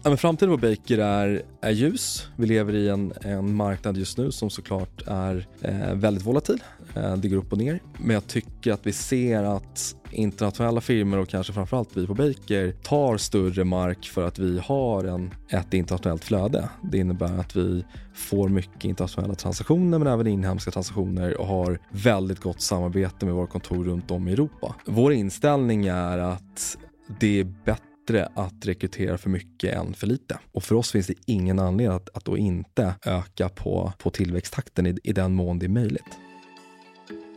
Ja, 0.07 0.11
men 0.11 0.19
framtiden 0.19 0.59
på 0.59 0.69
Baker 0.69 0.99
är, 0.99 1.43
är 1.61 1.71
ljus. 1.71 2.29
Vi 2.37 2.47
lever 2.47 2.75
i 2.75 2.89
en, 2.89 3.13
en 3.21 3.55
marknad 3.55 3.97
just 3.97 4.19
nu 4.19 4.33
som 4.33 4.51
såklart 4.51 5.03
är 5.07 5.47
eh, 5.61 5.95
väldigt 5.95 6.27
volatil. 6.27 6.63
Eh, 6.97 7.17
det 7.17 7.29
går 7.29 7.37
upp 7.37 7.53
och 7.53 7.59
ner. 7.59 7.81
Men 7.99 8.15
jag 8.15 8.27
tycker 8.27 8.73
att 8.73 8.87
vi 8.87 8.93
ser 8.93 9.43
att 9.43 9.97
internationella 10.11 10.81
firmor 10.81 11.19
och 11.19 11.29
kanske 11.29 11.53
framförallt 11.53 11.97
vi 11.97 12.07
på 12.07 12.15
Baker 12.15 12.73
tar 12.83 13.17
större 13.17 13.65
mark 13.65 14.07
för 14.07 14.27
att 14.27 14.39
vi 14.39 14.59
har 14.59 15.05
en, 15.05 15.35
ett 15.49 15.75
internationellt 15.75 16.25
flöde. 16.25 16.69
Det 16.83 16.99
innebär 16.99 17.41
att 17.41 17.57
vi 17.57 17.85
får 18.15 18.49
mycket 18.49 18.85
internationella 18.85 19.35
transaktioner 19.35 19.99
men 19.99 20.09
även 20.09 20.27
inhemska 20.27 20.71
transaktioner 20.71 21.41
och 21.41 21.47
har 21.47 21.79
väldigt 21.91 22.41
gott 22.41 22.61
samarbete 22.61 23.27
med 23.27 23.35
våra 23.35 23.47
kontor 23.47 23.85
runt 23.85 24.11
om 24.11 24.29
i 24.29 24.33
Europa. 24.33 24.75
Vår 24.85 25.13
inställning 25.13 25.87
är 25.87 26.19
att 26.19 26.79
det 27.21 27.41
är 27.41 27.45
bättre 27.45 27.96
bättre 28.07 28.29
att 28.35 28.67
rekrytera 28.67 29.19
för 29.19 29.31
mycket 29.31 29.75
än 29.75 29.95
för 29.95 30.07
lite. 30.07 30.39
Och 30.53 30.63
för 30.63 30.75
oss 30.75 30.91
finns 30.91 31.07
det 31.07 31.15
ingen 31.27 31.59
anledning 31.59 31.97
att, 31.97 32.17
att 32.17 32.25
då 32.25 32.37
inte 32.37 32.95
öka 33.05 33.49
på, 33.49 33.93
på 33.99 34.11
tillväxttakten 34.11 34.87
i, 34.87 34.99
i 35.03 35.13
den 35.13 35.35
mån 35.35 35.59
det 35.59 35.67
är 35.67 35.69
möjligt. 35.69 36.19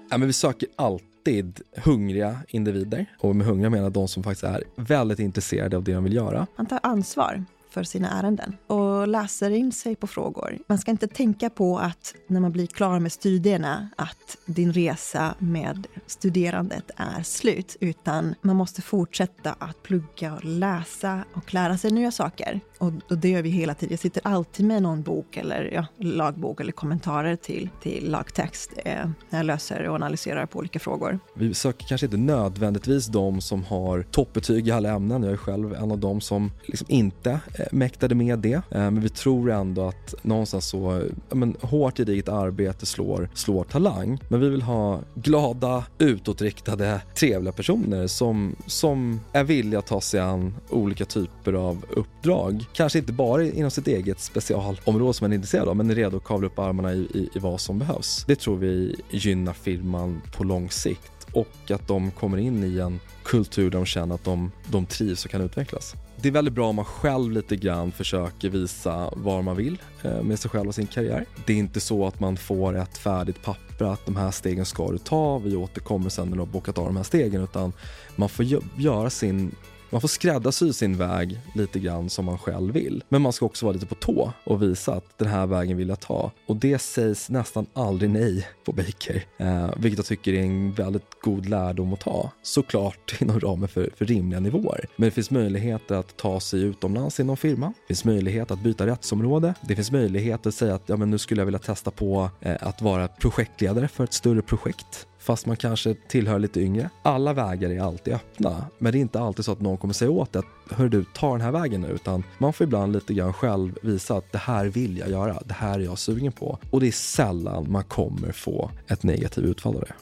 Ja, 0.09 0.17
men 0.17 0.27
vi 0.27 0.33
söker 0.33 0.69
alltid 0.75 1.61
hungriga 1.83 2.39
individer 2.47 3.05
och 3.19 3.35
med 3.35 3.47
hungriga 3.47 3.69
menar 3.69 3.83
jag 3.83 3.93
de 3.93 4.07
som 4.07 4.23
faktiskt 4.23 4.43
är 4.43 4.63
väldigt 4.75 5.19
intresserade 5.19 5.77
av 5.77 5.83
det 5.83 5.93
de 5.93 6.03
vill 6.03 6.13
göra. 6.13 6.47
Man 6.55 6.65
tar 6.65 6.79
ansvar 6.83 7.43
för 7.69 7.83
sina 7.83 8.09
ärenden 8.09 8.57
och 8.67 8.88
läser 9.07 9.49
in 9.49 9.71
sig 9.71 9.95
på 9.95 10.07
frågor. 10.07 10.57
Man 10.67 10.77
ska 10.77 10.91
inte 10.91 11.07
tänka 11.07 11.49
på 11.49 11.79
att 11.79 12.15
när 12.27 12.39
man 12.39 12.51
blir 12.51 12.67
klar 12.67 12.99
med 12.99 13.11
studierna 13.11 13.89
att 13.95 14.37
din 14.45 14.73
resa 14.73 15.35
med 15.39 15.87
studerandet 16.07 16.91
är 16.95 17.23
slut, 17.23 17.77
utan 17.79 18.35
man 18.41 18.55
måste 18.55 18.81
fortsätta 18.81 19.55
att 19.59 19.83
plugga 19.83 20.33
och 20.33 20.45
läsa 20.45 21.23
och 21.33 21.53
lära 21.53 21.77
sig 21.77 21.91
nya 21.91 22.11
saker. 22.11 22.59
Och, 22.77 22.91
och 23.09 23.17
det 23.17 23.29
gör 23.29 23.41
vi 23.41 23.49
hela 23.49 23.73
tiden. 23.73 23.93
Jag 23.93 23.99
sitter 23.99 24.21
alltid 24.25 24.65
med 24.65 24.83
någon 24.83 25.01
bok 25.01 25.37
eller 25.37 25.71
ja, 25.73 25.85
lagbok 25.97 26.61
eller 26.61 26.71
kommentarer 26.71 27.35
till, 27.35 27.69
till 27.81 28.11
lagtext 28.11 28.73
eh, 28.85 29.09
när 29.29 29.39
jag 29.39 29.45
löser 29.45 29.87
och 29.87 29.95
analyserar 29.95 30.45
på 30.45 30.59
olika 30.59 30.79
frågor. 30.79 31.19
Vi 31.35 31.53
söker 31.53 31.87
kanske 31.87 32.05
inte 32.07 32.17
nödvändigtvis 32.17 33.07
de 33.07 33.41
som 33.41 33.63
har 33.63 34.01
toppbetyg 34.01 34.67
i 34.67 34.71
alla 34.71 34.89
ämnen. 34.89 35.23
Jag 35.23 35.33
är 35.33 35.37
själv 35.37 35.73
en 35.73 35.91
av 35.91 35.99
dem 35.99 36.21
som 36.21 36.51
liksom 36.65 36.87
inte 36.89 37.39
Eh, 37.59 37.65
mäktade 37.71 38.15
med 38.15 38.39
det. 38.39 38.61
Eh, 38.71 38.88
Eh, 38.89 38.93
men 38.93 39.03
vi 39.03 39.09
tror 39.09 39.51
ändå 39.51 39.87
att 39.87 40.15
någonstans 40.21 40.65
så, 40.65 41.03
men, 41.29 41.55
hårt 41.61 41.97
gediget 41.97 42.29
arbete 42.29 42.85
slår, 42.85 43.29
slår 43.33 43.63
talang. 43.63 44.19
Men 44.29 44.39
vi 44.39 44.49
vill 44.49 44.61
ha 44.61 44.99
glada, 45.15 45.83
utåtriktade, 45.97 47.01
trevliga 47.15 47.51
personer 47.51 48.07
som, 48.07 48.55
som 48.65 49.19
är 49.33 49.43
villiga 49.43 49.79
att 49.79 49.87
ta 49.87 50.01
sig 50.01 50.19
an 50.19 50.55
olika 50.69 51.05
typer 51.05 51.53
av 51.53 51.85
uppdrag. 51.89 52.65
Kanske 52.73 52.99
inte 52.99 53.13
bara 53.13 53.43
inom 53.43 53.71
sitt 53.71 53.87
eget 53.87 54.19
specialområde 54.19 55.13
som 55.13 55.25
man 55.25 55.31
är 55.31 55.35
intresserad 55.35 55.67
av, 55.67 55.75
men 55.75 55.89
är 55.89 55.95
redo 55.95 56.17
att 56.17 56.23
kavla 56.23 56.47
upp 56.47 56.59
armarna 56.59 56.93
i, 56.93 56.99
i, 56.99 57.29
i 57.35 57.39
vad 57.39 57.61
som 57.61 57.79
behövs. 57.79 58.23
Det 58.27 58.35
tror 58.35 58.57
vi 58.57 58.95
gynnar 59.09 59.53
firman 59.53 60.21
på 60.37 60.43
lång 60.43 60.69
sikt 60.69 61.11
och 61.33 61.71
att 61.71 61.87
de 61.87 62.11
kommer 62.11 62.37
in 62.37 62.63
i 62.63 62.79
en 62.79 62.99
kultur 63.23 63.69
där 63.69 63.77
de 63.77 63.85
känner 63.85 64.15
att 64.15 64.23
de, 64.23 64.51
de 64.71 64.85
trivs 64.85 65.25
och 65.25 65.31
kan 65.31 65.41
utvecklas. 65.41 65.95
Det 66.21 66.29
är 66.29 66.31
väldigt 66.31 66.53
bra 66.53 66.69
om 66.69 66.75
man 66.75 66.85
själv 66.85 67.31
lite 67.31 67.55
grann 67.55 67.91
försöker 67.91 68.49
visa 68.49 69.09
vad 69.15 69.43
man 69.43 69.55
vill 69.55 69.77
eh, 70.03 70.21
med 70.21 70.39
sig 70.39 70.51
själv 70.51 70.67
och 70.67 70.75
sin 70.75 70.87
karriär. 70.87 71.25
Det 71.45 71.53
är 71.53 71.57
inte 71.57 71.79
så 71.79 72.07
att 72.07 72.19
man 72.19 72.37
får 72.37 72.77
ett 72.77 72.97
färdigt 72.97 73.43
papper 73.43 73.85
att 73.85 74.05
de 74.05 74.15
här 74.15 74.31
stegen 74.31 74.65
ska 74.65 74.91
du 74.91 74.97
ta, 74.97 75.37
vi 75.37 75.55
återkommer 75.55 76.09
sen 76.09 76.27
när 76.27 76.35
du 76.35 76.41
har 76.41 76.47
bockat 76.47 76.77
av 76.77 76.85
de 76.85 76.97
här 76.97 77.03
stegen 77.03 77.43
utan 77.43 77.73
man 78.15 78.29
får 78.29 78.45
göra 78.77 79.09
sin 79.09 79.55
man 79.89 80.01
får 80.01 80.07
skräddarsy 80.07 80.73
sin 80.73 80.97
väg 80.97 81.39
lite 81.55 81.79
grann 81.79 82.09
som 82.09 82.25
man 82.25 82.37
själv 82.37 82.73
vill. 82.73 83.03
Men 83.09 83.21
man 83.21 83.33
ska 83.33 83.45
också 83.45 83.65
vara 83.65 83.73
lite 83.73 83.85
på 83.85 83.95
tå 83.95 84.33
och 84.43 84.63
visa 84.63 84.93
att 84.93 85.17
den 85.17 85.27
här 85.27 85.47
vägen 85.47 85.77
vill 85.77 85.89
jag 85.89 85.99
ta. 85.99 86.31
Och 86.45 86.55
det 86.55 86.79
sägs 86.79 87.29
nästan 87.29 87.65
aldrig 87.73 88.09
nej 88.09 88.47
på 88.65 88.71
Baker, 88.71 89.23
eh, 89.37 89.69
vilket 89.77 89.97
jag 89.97 90.05
tycker 90.05 90.33
är 90.33 90.41
en 90.41 90.73
väldigt 90.73 91.21
god 91.21 91.49
lärdom 91.49 91.93
att 91.93 91.99
ta. 91.99 92.31
Såklart 92.41 93.15
inom 93.21 93.39
ramen 93.39 93.69
för, 93.69 93.89
för 93.95 94.05
rimliga 94.05 94.39
nivåer. 94.39 94.85
Men 94.95 95.05
det 95.05 95.11
finns 95.11 95.31
möjligheter 95.31 95.95
att 95.95 96.17
ta 96.17 96.39
sig 96.39 96.61
utomlands 96.61 97.19
inom 97.19 97.37
firman. 97.37 97.73
Det 97.73 97.87
finns 97.87 98.05
möjlighet 98.05 98.51
att 98.51 98.59
byta 98.59 98.85
rättsområde. 98.85 99.53
Det 99.61 99.75
finns 99.75 99.91
möjlighet 99.91 100.45
att 100.45 100.55
säga 100.55 100.75
att 100.75 100.83
ja, 100.85 100.97
men 100.97 101.11
nu 101.11 101.17
skulle 101.17 101.41
jag 101.41 101.45
vilja 101.45 101.59
testa 101.59 101.91
på 101.91 102.29
eh, 102.41 102.55
att 102.59 102.81
vara 102.81 103.07
projektledare 103.07 103.87
för 103.87 104.03
ett 104.03 104.13
större 104.13 104.41
projekt 104.41 105.07
fast 105.19 105.45
man 105.45 105.57
kanske 105.57 105.95
tillhör 106.07 106.39
lite 106.39 106.61
yngre. 106.61 106.89
Alla 107.01 107.33
vägar 107.33 107.69
är 107.69 107.81
alltid 107.81 108.13
öppna, 108.13 108.65
men 108.77 108.91
det 108.91 108.97
är 108.97 109.01
inte 109.01 109.19
alltid 109.19 109.45
så 109.45 109.51
att 109.51 109.61
någon 109.61 109.77
kommer 109.77 109.93
säga 109.93 110.11
åt 110.11 110.33
dig 110.33 110.39
att 110.39 110.77
hör 110.77 110.89
du, 110.89 111.05
ta 111.13 111.31
den 111.31 111.41
här 111.41 111.51
vägen 111.51 111.81
nu, 111.81 111.87
utan 111.87 112.23
man 112.37 112.53
får 112.53 112.63
ibland 112.63 112.93
lite 112.93 113.13
grann 113.13 113.33
själv 113.33 113.77
visa 113.81 114.15
att 114.17 114.31
det 114.31 114.37
här 114.37 114.65
vill 114.65 114.97
jag 114.97 115.09
göra, 115.09 115.41
det 115.45 115.53
här 115.53 115.79
är 115.79 115.83
jag 115.83 115.99
sugen 115.99 116.31
på. 116.31 116.57
Och 116.71 116.79
det 116.79 116.87
är 116.87 116.91
sällan 116.91 117.71
man 117.71 117.83
kommer 117.83 118.31
få 118.31 118.71
ett 118.87 119.03
negativt 119.03 119.45
utfall 119.45 119.75
av 119.75 119.81
det. 119.81 119.93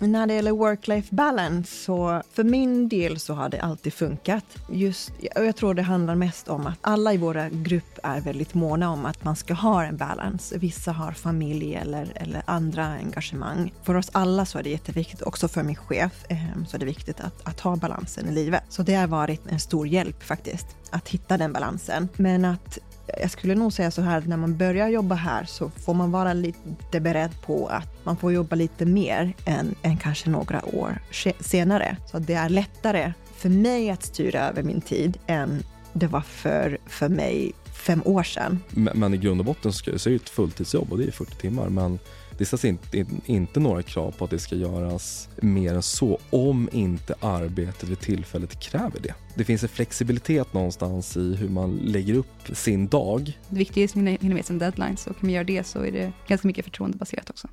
När 0.00 0.26
det 0.26 0.34
gäller 0.34 0.52
work-life 0.52 1.14
balance, 1.14 1.84
så 1.84 2.22
för 2.32 2.44
min 2.44 2.88
del 2.88 3.18
så 3.18 3.34
har 3.34 3.48
det 3.48 3.60
alltid 3.60 3.92
funkat. 3.92 4.44
Just, 4.70 5.12
jag 5.34 5.56
tror 5.56 5.74
det 5.74 5.82
handlar 5.82 6.14
mest 6.14 6.48
om 6.48 6.66
att 6.66 6.78
alla 6.80 7.12
i 7.12 7.16
våra 7.16 7.48
grupp 7.48 7.98
är 8.02 8.20
väldigt 8.20 8.54
måna 8.54 8.90
om 8.90 9.06
att 9.06 9.24
man 9.24 9.36
ska 9.36 9.54
ha 9.54 9.84
en 9.84 9.96
balans. 9.96 10.52
Vissa 10.56 10.92
har 10.92 11.12
familj 11.12 11.74
eller, 11.74 12.12
eller 12.14 12.42
andra 12.44 12.86
engagemang. 12.86 13.72
För 13.82 13.94
oss 13.94 14.10
alla 14.12 14.46
så 14.46 14.58
är 14.58 14.62
det 14.62 14.70
jätteviktigt, 14.70 15.22
också 15.22 15.48
för 15.48 15.62
min 15.62 15.76
chef, 15.76 16.24
eh, 16.28 16.38
så 16.68 16.76
är 16.76 16.78
det 16.78 16.86
viktigt 16.86 17.20
att, 17.20 17.48
att 17.48 17.60
ha 17.60 17.76
balansen 17.76 18.28
i 18.28 18.32
livet. 18.32 18.62
Så 18.68 18.82
det 18.82 18.94
har 18.94 19.06
varit 19.06 19.46
en 19.46 19.60
stor 19.60 19.86
hjälp 19.86 20.22
faktiskt, 20.22 20.66
att 20.90 21.08
hitta 21.08 21.38
den 21.38 21.52
balansen. 21.52 22.08
Men 22.16 22.44
att 22.44 22.78
jag 23.20 23.30
skulle 23.30 23.54
nog 23.54 23.72
säga 23.72 23.90
så 23.90 24.02
här, 24.02 24.18
att 24.18 24.26
när 24.26 24.36
man 24.36 24.56
börjar 24.56 24.88
jobba 24.88 25.14
här 25.14 25.44
så 25.44 25.70
får 25.70 25.94
man 25.94 26.10
vara 26.10 26.32
lite 26.32 27.00
beredd 27.00 27.40
på 27.42 27.66
att 27.66 28.04
man 28.04 28.16
får 28.16 28.32
jobba 28.32 28.56
lite 28.56 28.86
mer 28.86 29.34
än, 29.44 29.74
än 29.82 29.96
kanske 29.96 30.30
några 30.30 30.64
år 30.64 30.98
senare. 31.40 31.96
Så 32.10 32.18
det 32.18 32.34
är 32.34 32.48
lättare 32.48 33.12
för 33.36 33.48
mig 33.48 33.90
att 33.90 34.02
styra 34.02 34.48
över 34.48 34.62
min 34.62 34.80
tid 34.80 35.18
än 35.26 35.62
det 35.92 36.06
var 36.06 36.20
för, 36.20 36.78
för 36.86 37.08
mig 37.08 37.52
fem 37.86 38.02
år 38.04 38.22
sedan. 38.22 38.58
Men, 38.70 38.98
men 38.98 39.14
i 39.14 39.16
grund 39.16 39.40
och 39.40 39.46
botten 39.46 39.72
så 39.72 39.90
är 39.90 40.10
det 40.10 40.14
ett 40.14 40.28
fulltidsjobb 40.28 40.92
och 40.92 40.98
det 40.98 41.04
är 41.04 41.10
40 41.10 41.36
timmar. 41.36 41.68
Men 41.68 41.98
det 42.38 42.44
ställs 42.44 42.64
inte, 42.64 43.06
inte 43.26 43.60
några 43.60 43.82
krav 43.82 44.10
på 44.10 44.24
att 44.24 44.30
det 44.30 44.38
ska 44.38 44.56
göras 44.56 45.28
mer 45.36 45.74
än 45.74 45.82
så 45.82 46.18
om 46.30 46.68
inte 46.72 47.14
arbetet 47.20 47.88
vid 47.88 48.00
tillfället 48.00 48.60
kräver 48.60 49.00
det. 49.00 49.14
Det 49.34 49.44
finns 49.44 49.62
en 49.62 49.68
flexibilitet 49.68 50.52
någonstans 50.52 51.16
i 51.16 51.34
hur 51.34 51.48
man 51.48 51.76
lägger 51.76 52.14
upp 52.14 52.56
sin 52.56 52.88
dag. 52.88 53.38
Det 53.48 53.58
viktiga 53.58 53.84
är 53.84 54.14
att 54.14 54.22
hinna 54.22 54.34
med 54.34 54.44
sin 54.44 54.58
deadline, 54.58 54.96
så 54.96 55.10
kan 55.10 55.18
man 55.20 55.30
göra 55.30 55.44
det 55.44 55.66
så 55.66 55.84
är 55.84 55.92
det 55.92 56.12
ganska 56.28 56.48
mycket 56.48 56.64
förtroendebaserat 56.64 57.30
också. 57.30 57.48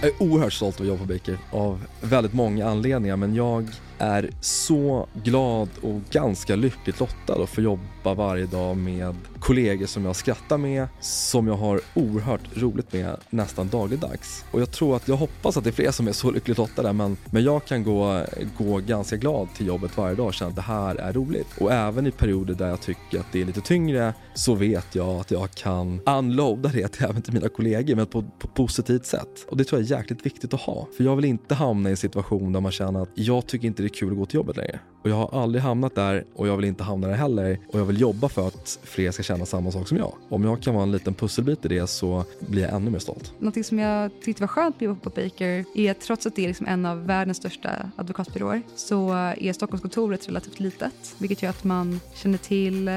Jag 0.00 0.10
är 0.10 0.22
oerhört 0.22 0.52
stolt 0.52 0.80
över 0.80 0.92
att 0.92 0.98
jobba 0.98 1.06
på 1.06 1.14
Baker 1.14 1.38
av 1.50 1.86
väldigt 2.00 2.32
många 2.32 2.68
anledningar 2.68 3.16
men 3.16 3.34
jag 3.34 3.70
är 3.98 4.30
så 4.40 5.06
glad 5.24 5.68
och 5.82 6.00
ganska 6.10 6.56
lyckligt 6.56 7.00
lottad 7.00 7.42
att 7.42 7.50
få 7.50 7.60
jobba 7.60 8.14
varje 8.14 8.46
dag 8.46 8.76
med 8.76 9.14
kollegor 9.46 9.86
som 9.86 10.04
jag 10.04 10.16
skrattar 10.16 10.58
med, 10.58 10.88
som 11.00 11.46
jag 11.46 11.54
har 11.54 11.80
oerhört 11.94 12.56
roligt 12.56 12.92
med 12.92 13.16
nästan 13.30 13.68
dagligdags. 13.68 14.44
Och 14.50 14.60
jag 14.60 14.70
tror 14.70 14.96
att 14.96 15.08
jag 15.08 15.16
hoppas 15.16 15.56
att 15.56 15.64
det 15.64 15.70
är 15.70 15.72
fler 15.72 15.90
som 15.90 16.08
är 16.08 16.12
så 16.12 16.30
lyckligt 16.30 16.58
lottade 16.58 16.92
men, 16.92 17.16
men 17.30 17.44
jag 17.44 17.64
kan 17.64 17.84
gå, 17.84 18.24
gå 18.58 18.78
ganska 18.78 19.16
glad 19.16 19.48
till 19.54 19.66
jobbet 19.66 19.96
varje 19.96 20.14
dag 20.14 20.26
och 20.26 20.34
känna 20.34 20.48
att 20.48 20.56
det 20.56 20.62
här 20.62 20.94
är 20.94 21.12
roligt. 21.12 21.46
Och 21.60 21.72
även 21.72 22.06
i 22.06 22.10
perioder 22.10 22.54
där 22.54 22.68
jag 22.68 22.80
tycker 22.80 23.20
att 23.20 23.32
det 23.32 23.40
är 23.40 23.44
lite 23.44 23.60
tyngre 23.60 24.14
så 24.34 24.54
vet 24.54 24.94
jag 24.94 25.08
att 25.08 25.30
jag 25.30 25.50
kan 25.50 26.00
unloada 26.06 26.68
det 26.68 26.88
till 26.88 27.04
även 27.04 27.22
till 27.22 27.32
mina 27.32 27.48
kollegor 27.48 27.94
men 27.94 28.06
på 28.06 28.18
ett 28.18 28.54
positivt 28.54 29.06
sätt. 29.06 29.46
Och 29.48 29.56
det 29.56 29.64
tror 29.64 29.80
jag 29.80 29.90
är 29.90 29.96
jäkligt 29.98 30.26
viktigt 30.26 30.54
att 30.54 30.60
ha. 30.60 30.88
För 30.96 31.04
jag 31.04 31.16
vill 31.16 31.24
inte 31.24 31.54
hamna 31.54 31.88
i 31.88 31.92
en 31.92 31.96
situation 31.96 32.52
där 32.52 32.60
man 32.60 32.72
känner 32.72 33.02
att 33.02 33.10
jag 33.14 33.46
tycker 33.46 33.66
inte 33.66 33.82
det 33.82 33.86
är 33.86 33.94
kul 33.94 34.10
att 34.10 34.18
gå 34.18 34.26
till 34.26 34.36
jobbet 34.36 34.56
längre 34.56 34.80
och 35.06 35.10
jag 35.10 35.16
har 35.16 35.42
aldrig 35.42 35.62
hamnat 35.62 35.94
där 35.94 36.24
och 36.34 36.48
jag 36.48 36.56
vill 36.56 36.64
inte 36.64 36.84
hamna 36.84 37.08
där 37.08 37.14
heller 37.14 37.58
och 37.72 37.80
jag 37.80 37.84
vill 37.84 38.00
jobba 38.00 38.28
för 38.28 38.48
att 38.48 38.78
fler 38.82 39.10
ska 39.10 39.22
känna 39.22 39.46
samma 39.46 39.70
sak 39.70 39.88
som 39.88 39.98
jag. 39.98 40.12
Om 40.28 40.44
jag 40.44 40.62
kan 40.62 40.74
vara 40.74 40.82
en 40.82 40.92
liten 40.92 41.14
pusselbit 41.14 41.64
i 41.64 41.68
det 41.68 41.86
så 41.86 42.24
blir 42.40 42.62
jag 42.62 42.74
ännu 42.74 42.90
mer 42.90 42.98
stolt. 42.98 43.32
Någonting 43.38 43.64
som 43.64 43.78
jag 43.78 44.10
tyckte 44.22 44.42
var 44.42 44.48
skönt 44.48 44.80
med 44.80 45.02
på 45.02 45.10
Baker 45.10 45.64
är 45.74 45.90
att 45.90 46.00
trots 46.00 46.26
att 46.26 46.36
det 46.36 46.44
är 46.44 46.48
liksom 46.48 46.66
en 46.66 46.86
av 46.86 47.06
världens 47.06 47.36
största 47.36 47.90
advokatbyråer 47.96 48.62
så 48.76 49.12
är 49.38 49.52
Stockholmskontoret 49.52 50.28
relativt 50.28 50.60
litet 50.60 51.14
vilket 51.18 51.42
gör 51.42 51.50
att 51.50 51.64
man 51.64 52.00
känner 52.14 52.38
till 52.38 52.88
eh, 52.88 52.94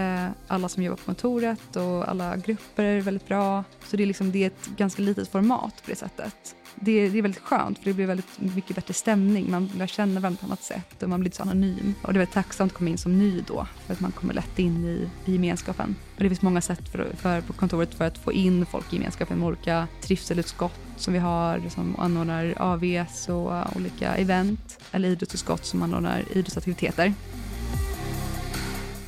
alla 0.47 0.69
som 0.69 0.83
jobbar 0.83 0.97
på 0.97 1.05
kontoret 1.05 1.75
och 1.75 2.09
alla 2.09 2.37
grupper 2.37 3.01
väldigt 3.01 3.27
bra. 3.27 3.63
Så 3.85 3.97
det 3.97 4.03
är, 4.03 4.07
liksom, 4.07 4.31
det 4.31 4.43
är 4.43 4.47
ett 4.47 4.69
ganska 4.77 5.01
litet 5.01 5.27
format 5.27 5.73
på 5.83 5.89
det 5.89 5.95
sättet 5.95 6.55
det, 6.79 7.09
det, 7.09 7.17
är 7.17 7.21
väldigt 7.21 7.43
skönt 7.43 7.77
för 7.77 7.85
det 7.85 7.93
blir 7.93 8.05
väldigt 8.05 8.39
mycket 8.39 8.75
bättre 8.75 8.93
stämning. 8.93 9.51
Man 9.51 9.69
lär 9.77 9.87
känna 9.87 10.19
varandra 10.19 10.37
på 10.39 10.45
ett 10.45 10.49
annat 10.49 10.63
sätt 10.63 11.03
och 11.03 11.09
man 11.09 11.19
blir 11.19 11.31
så 11.31 11.43
anonym. 11.43 11.93
Och 12.01 12.13
det 12.13 12.17
är 12.17 12.19
väldigt 12.19 12.33
tacksamt 12.33 12.71
att 12.71 12.77
komma 12.77 12.89
in 12.89 12.97
som 12.97 13.19
ny 13.19 13.41
då 13.47 13.67
för 13.85 13.93
att 13.93 13.99
man 13.99 14.11
kommer 14.11 14.33
lätt 14.33 14.59
in 14.59 14.85
i, 14.85 15.09
i 15.25 15.33
gemenskapen. 15.33 15.95
Och 16.15 16.23
det 16.23 16.29
finns 16.29 16.41
många 16.41 16.61
sätt 16.61 16.89
för, 16.89 17.07
för, 17.15 17.41
på 17.41 17.53
kontoret 17.53 17.93
för 17.93 18.05
att 18.05 18.17
få 18.17 18.33
in 18.33 18.65
folk 18.65 18.93
i 18.93 18.95
gemenskapen 18.95 19.39
med 19.39 19.47
olika 19.47 19.87
trivselutskott 20.01 20.79
som 20.97 21.13
vi 21.13 21.19
har 21.19 21.61
som 21.69 21.95
anordnar 21.99 22.53
AVS 22.57 23.29
och 23.29 23.75
olika 23.75 24.15
event 24.15 24.79
eller 24.91 25.09
idrottsutskott 25.09 25.65
som 25.65 25.81
anordnar 25.81 26.23
idrottsaktiviteter. 26.31 27.13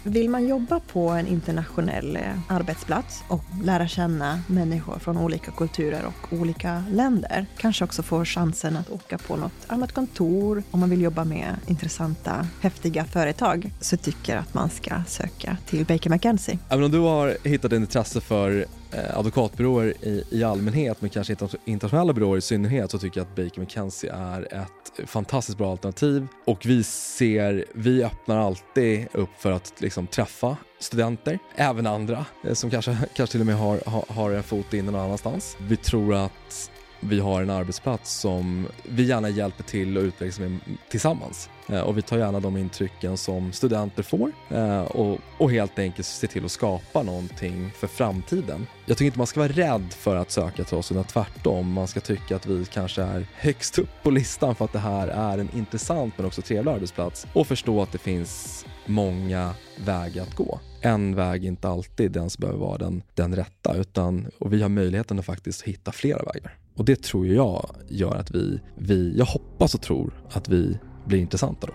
Vill 0.03 0.29
man 0.29 0.47
jobba 0.47 0.79
på 0.79 1.09
en 1.09 1.27
internationell 1.27 2.15
eh, 2.15 2.21
arbetsplats 2.47 3.23
och 3.27 3.43
lära 3.63 3.87
känna 3.87 4.39
människor 4.47 4.99
från 4.99 5.17
olika 5.17 5.51
kulturer 5.51 6.05
och 6.05 6.33
olika 6.39 6.83
länder, 6.91 7.45
kanske 7.57 7.83
också 7.83 8.03
få 8.03 8.25
chansen 8.25 8.77
att 8.77 8.89
åka 8.89 9.17
på 9.17 9.35
något 9.35 9.65
annat 9.67 9.91
kontor 9.91 10.63
om 10.71 10.79
man 10.79 10.89
vill 10.89 11.01
jobba 11.01 11.23
med 11.23 11.55
intressanta, 11.67 12.47
häftiga 12.61 13.05
företag, 13.05 13.71
så 13.79 13.97
tycker 13.97 14.33
jag 14.33 14.41
att 14.41 14.53
man 14.53 14.69
ska 14.69 15.03
söka 15.07 15.57
till 15.65 15.85
Baker 15.85 16.09
McKenzie. 16.09 16.59
Även 16.69 16.83
om 16.83 16.91
du 16.91 16.99
har 16.99 17.37
hittat 17.43 17.73
en 17.73 17.81
intresse 17.81 18.21
för 18.21 18.65
eh, 18.93 19.17
advokatbyråer 19.17 19.93
i, 20.01 20.23
i 20.29 20.43
allmänhet 20.43 21.01
men 21.01 21.09
kanske 21.09 21.35
internationella 21.65 22.13
byråer 22.13 22.37
i 22.37 22.41
synnerhet 22.41 22.91
så 22.91 22.99
tycker 22.99 23.19
jag 23.19 23.27
att 23.27 23.35
Baker 23.35 23.61
McKenzie 23.61 24.13
är 24.13 24.41
ett 24.53 25.09
fantastiskt 25.09 25.57
bra 25.57 25.71
alternativ 25.71 26.27
och 26.45 26.65
vi 26.65 26.83
ser, 26.83 27.65
vi 27.73 28.03
öppnar 28.03 28.37
alltid 28.37 29.07
upp 29.11 29.29
för 29.37 29.51
att 29.51 29.81
liksom 29.81 30.07
träffa 30.07 30.57
studenter, 30.79 31.39
även 31.55 31.87
andra 31.87 32.25
eh, 32.43 32.53
som 32.53 32.69
kanske, 32.69 32.97
kanske 33.13 33.31
till 33.31 33.39
och 33.39 33.45
med 33.45 33.55
har, 33.55 33.81
har, 33.85 34.05
har 34.07 34.31
en 34.31 34.43
fot 34.43 34.73
inne 34.73 34.91
någon 34.91 35.01
annanstans. 35.01 35.57
Vi 35.59 35.77
tror 35.77 36.15
att 36.15 36.71
vi 37.03 37.19
har 37.19 37.41
en 37.41 37.49
arbetsplats 37.49 38.19
som 38.19 38.67
vi 38.83 39.03
gärna 39.03 39.29
hjälper 39.29 39.63
till 39.63 39.97
att 39.97 40.03
utvecklas 40.03 40.39
med 40.39 40.59
tillsammans. 40.89 41.49
Eh, 41.69 41.79
och 41.81 41.97
vi 41.97 42.01
tar 42.01 42.17
gärna 42.17 42.39
de 42.39 42.57
intrycken 42.57 43.17
som 43.17 43.51
studenter 43.51 44.03
får 44.03 44.31
eh, 44.49 44.81
och, 44.81 45.19
och 45.37 45.51
helt 45.51 45.79
enkelt 45.79 46.07
ser 46.07 46.27
till 46.27 46.45
att 46.45 46.51
skapa 46.51 47.03
någonting 47.03 47.71
för 47.75 47.87
framtiden. 47.87 48.67
Jag 48.85 48.97
tycker 48.97 49.05
inte 49.05 49.17
man 49.17 49.27
ska 49.27 49.39
vara 49.39 49.51
rädd 49.51 49.93
för 49.93 50.15
att 50.15 50.31
söka 50.31 50.63
till 50.63 50.77
oss, 50.77 50.91
utan 50.91 51.03
tvärtom. 51.03 51.73
Man 51.73 51.87
ska 51.87 51.99
tycka 51.99 52.35
att 52.35 52.45
vi 52.45 52.65
kanske 52.65 53.01
är 53.01 53.25
högst 53.33 53.79
upp 53.79 54.03
på 54.03 54.09
listan 54.09 54.55
för 54.55 54.65
att 54.65 54.73
det 54.73 54.79
här 54.79 55.07
är 55.07 55.37
en 55.37 55.49
intressant 55.55 56.13
men 56.17 56.25
också 56.25 56.41
trevlig 56.41 56.71
arbetsplats 56.71 57.27
och 57.33 57.47
förstå 57.47 57.81
att 57.81 57.91
det 57.91 57.97
finns 57.97 58.65
många 58.85 59.53
vägar 59.77 60.23
att 60.23 60.35
gå. 60.35 60.59
En 60.83 61.15
väg 61.15 61.43
är 61.43 61.47
inte 61.47 61.69
alltid 61.69 62.11
den 62.11 62.29
som 62.29 62.41
behöver 62.41 62.59
vara 62.59 62.77
den, 62.77 63.03
den 63.13 63.35
rätta 63.35 63.75
utan, 63.75 64.27
och 64.39 64.53
vi 64.53 64.61
har 64.61 64.69
möjligheten 64.69 65.19
att 65.19 65.25
faktiskt 65.25 65.61
hitta 65.61 65.91
flera 65.91 66.23
vägar. 66.33 66.57
Och 66.75 66.85
det 66.85 67.03
tror 67.03 67.27
jag 67.27 67.75
gör 67.89 68.15
att 68.15 68.31
vi, 68.31 68.59
vi, 68.75 69.17
jag 69.17 69.25
hoppas 69.25 69.75
och 69.75 69.81
tror 69.81 70.13
att 70.31 70.49
vi 70.49 70.79
blir 71.05 71.19
intressanta 71.19 71.67
då. 71.67 71.73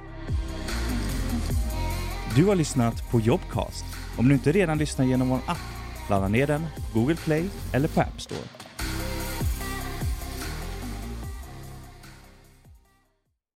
Du 2.36 2.44
har 2.44 2.54
lyssnat 2.54 3.10
på 3.10 3.20
Jobcast. 3.20 3.84
Om 4.18 4.28
du 4.28 4.34
inte 4.34 4.52
redan 4.52 4.78
lyssnar 4.78 5.04
genom 5.04 5.28
vår 5.28 5.40
app, 5.46 5.58
ladda 6.10 6.28
ner 6.28 6.46
den 6.46 6.66
på 6.76 6.98
Google 6.98 7.16
Play 7.16 7.44
eller 7.72 7.88
på 7.88 8.00
App 8.00 8.20
Store. 8.20 8.55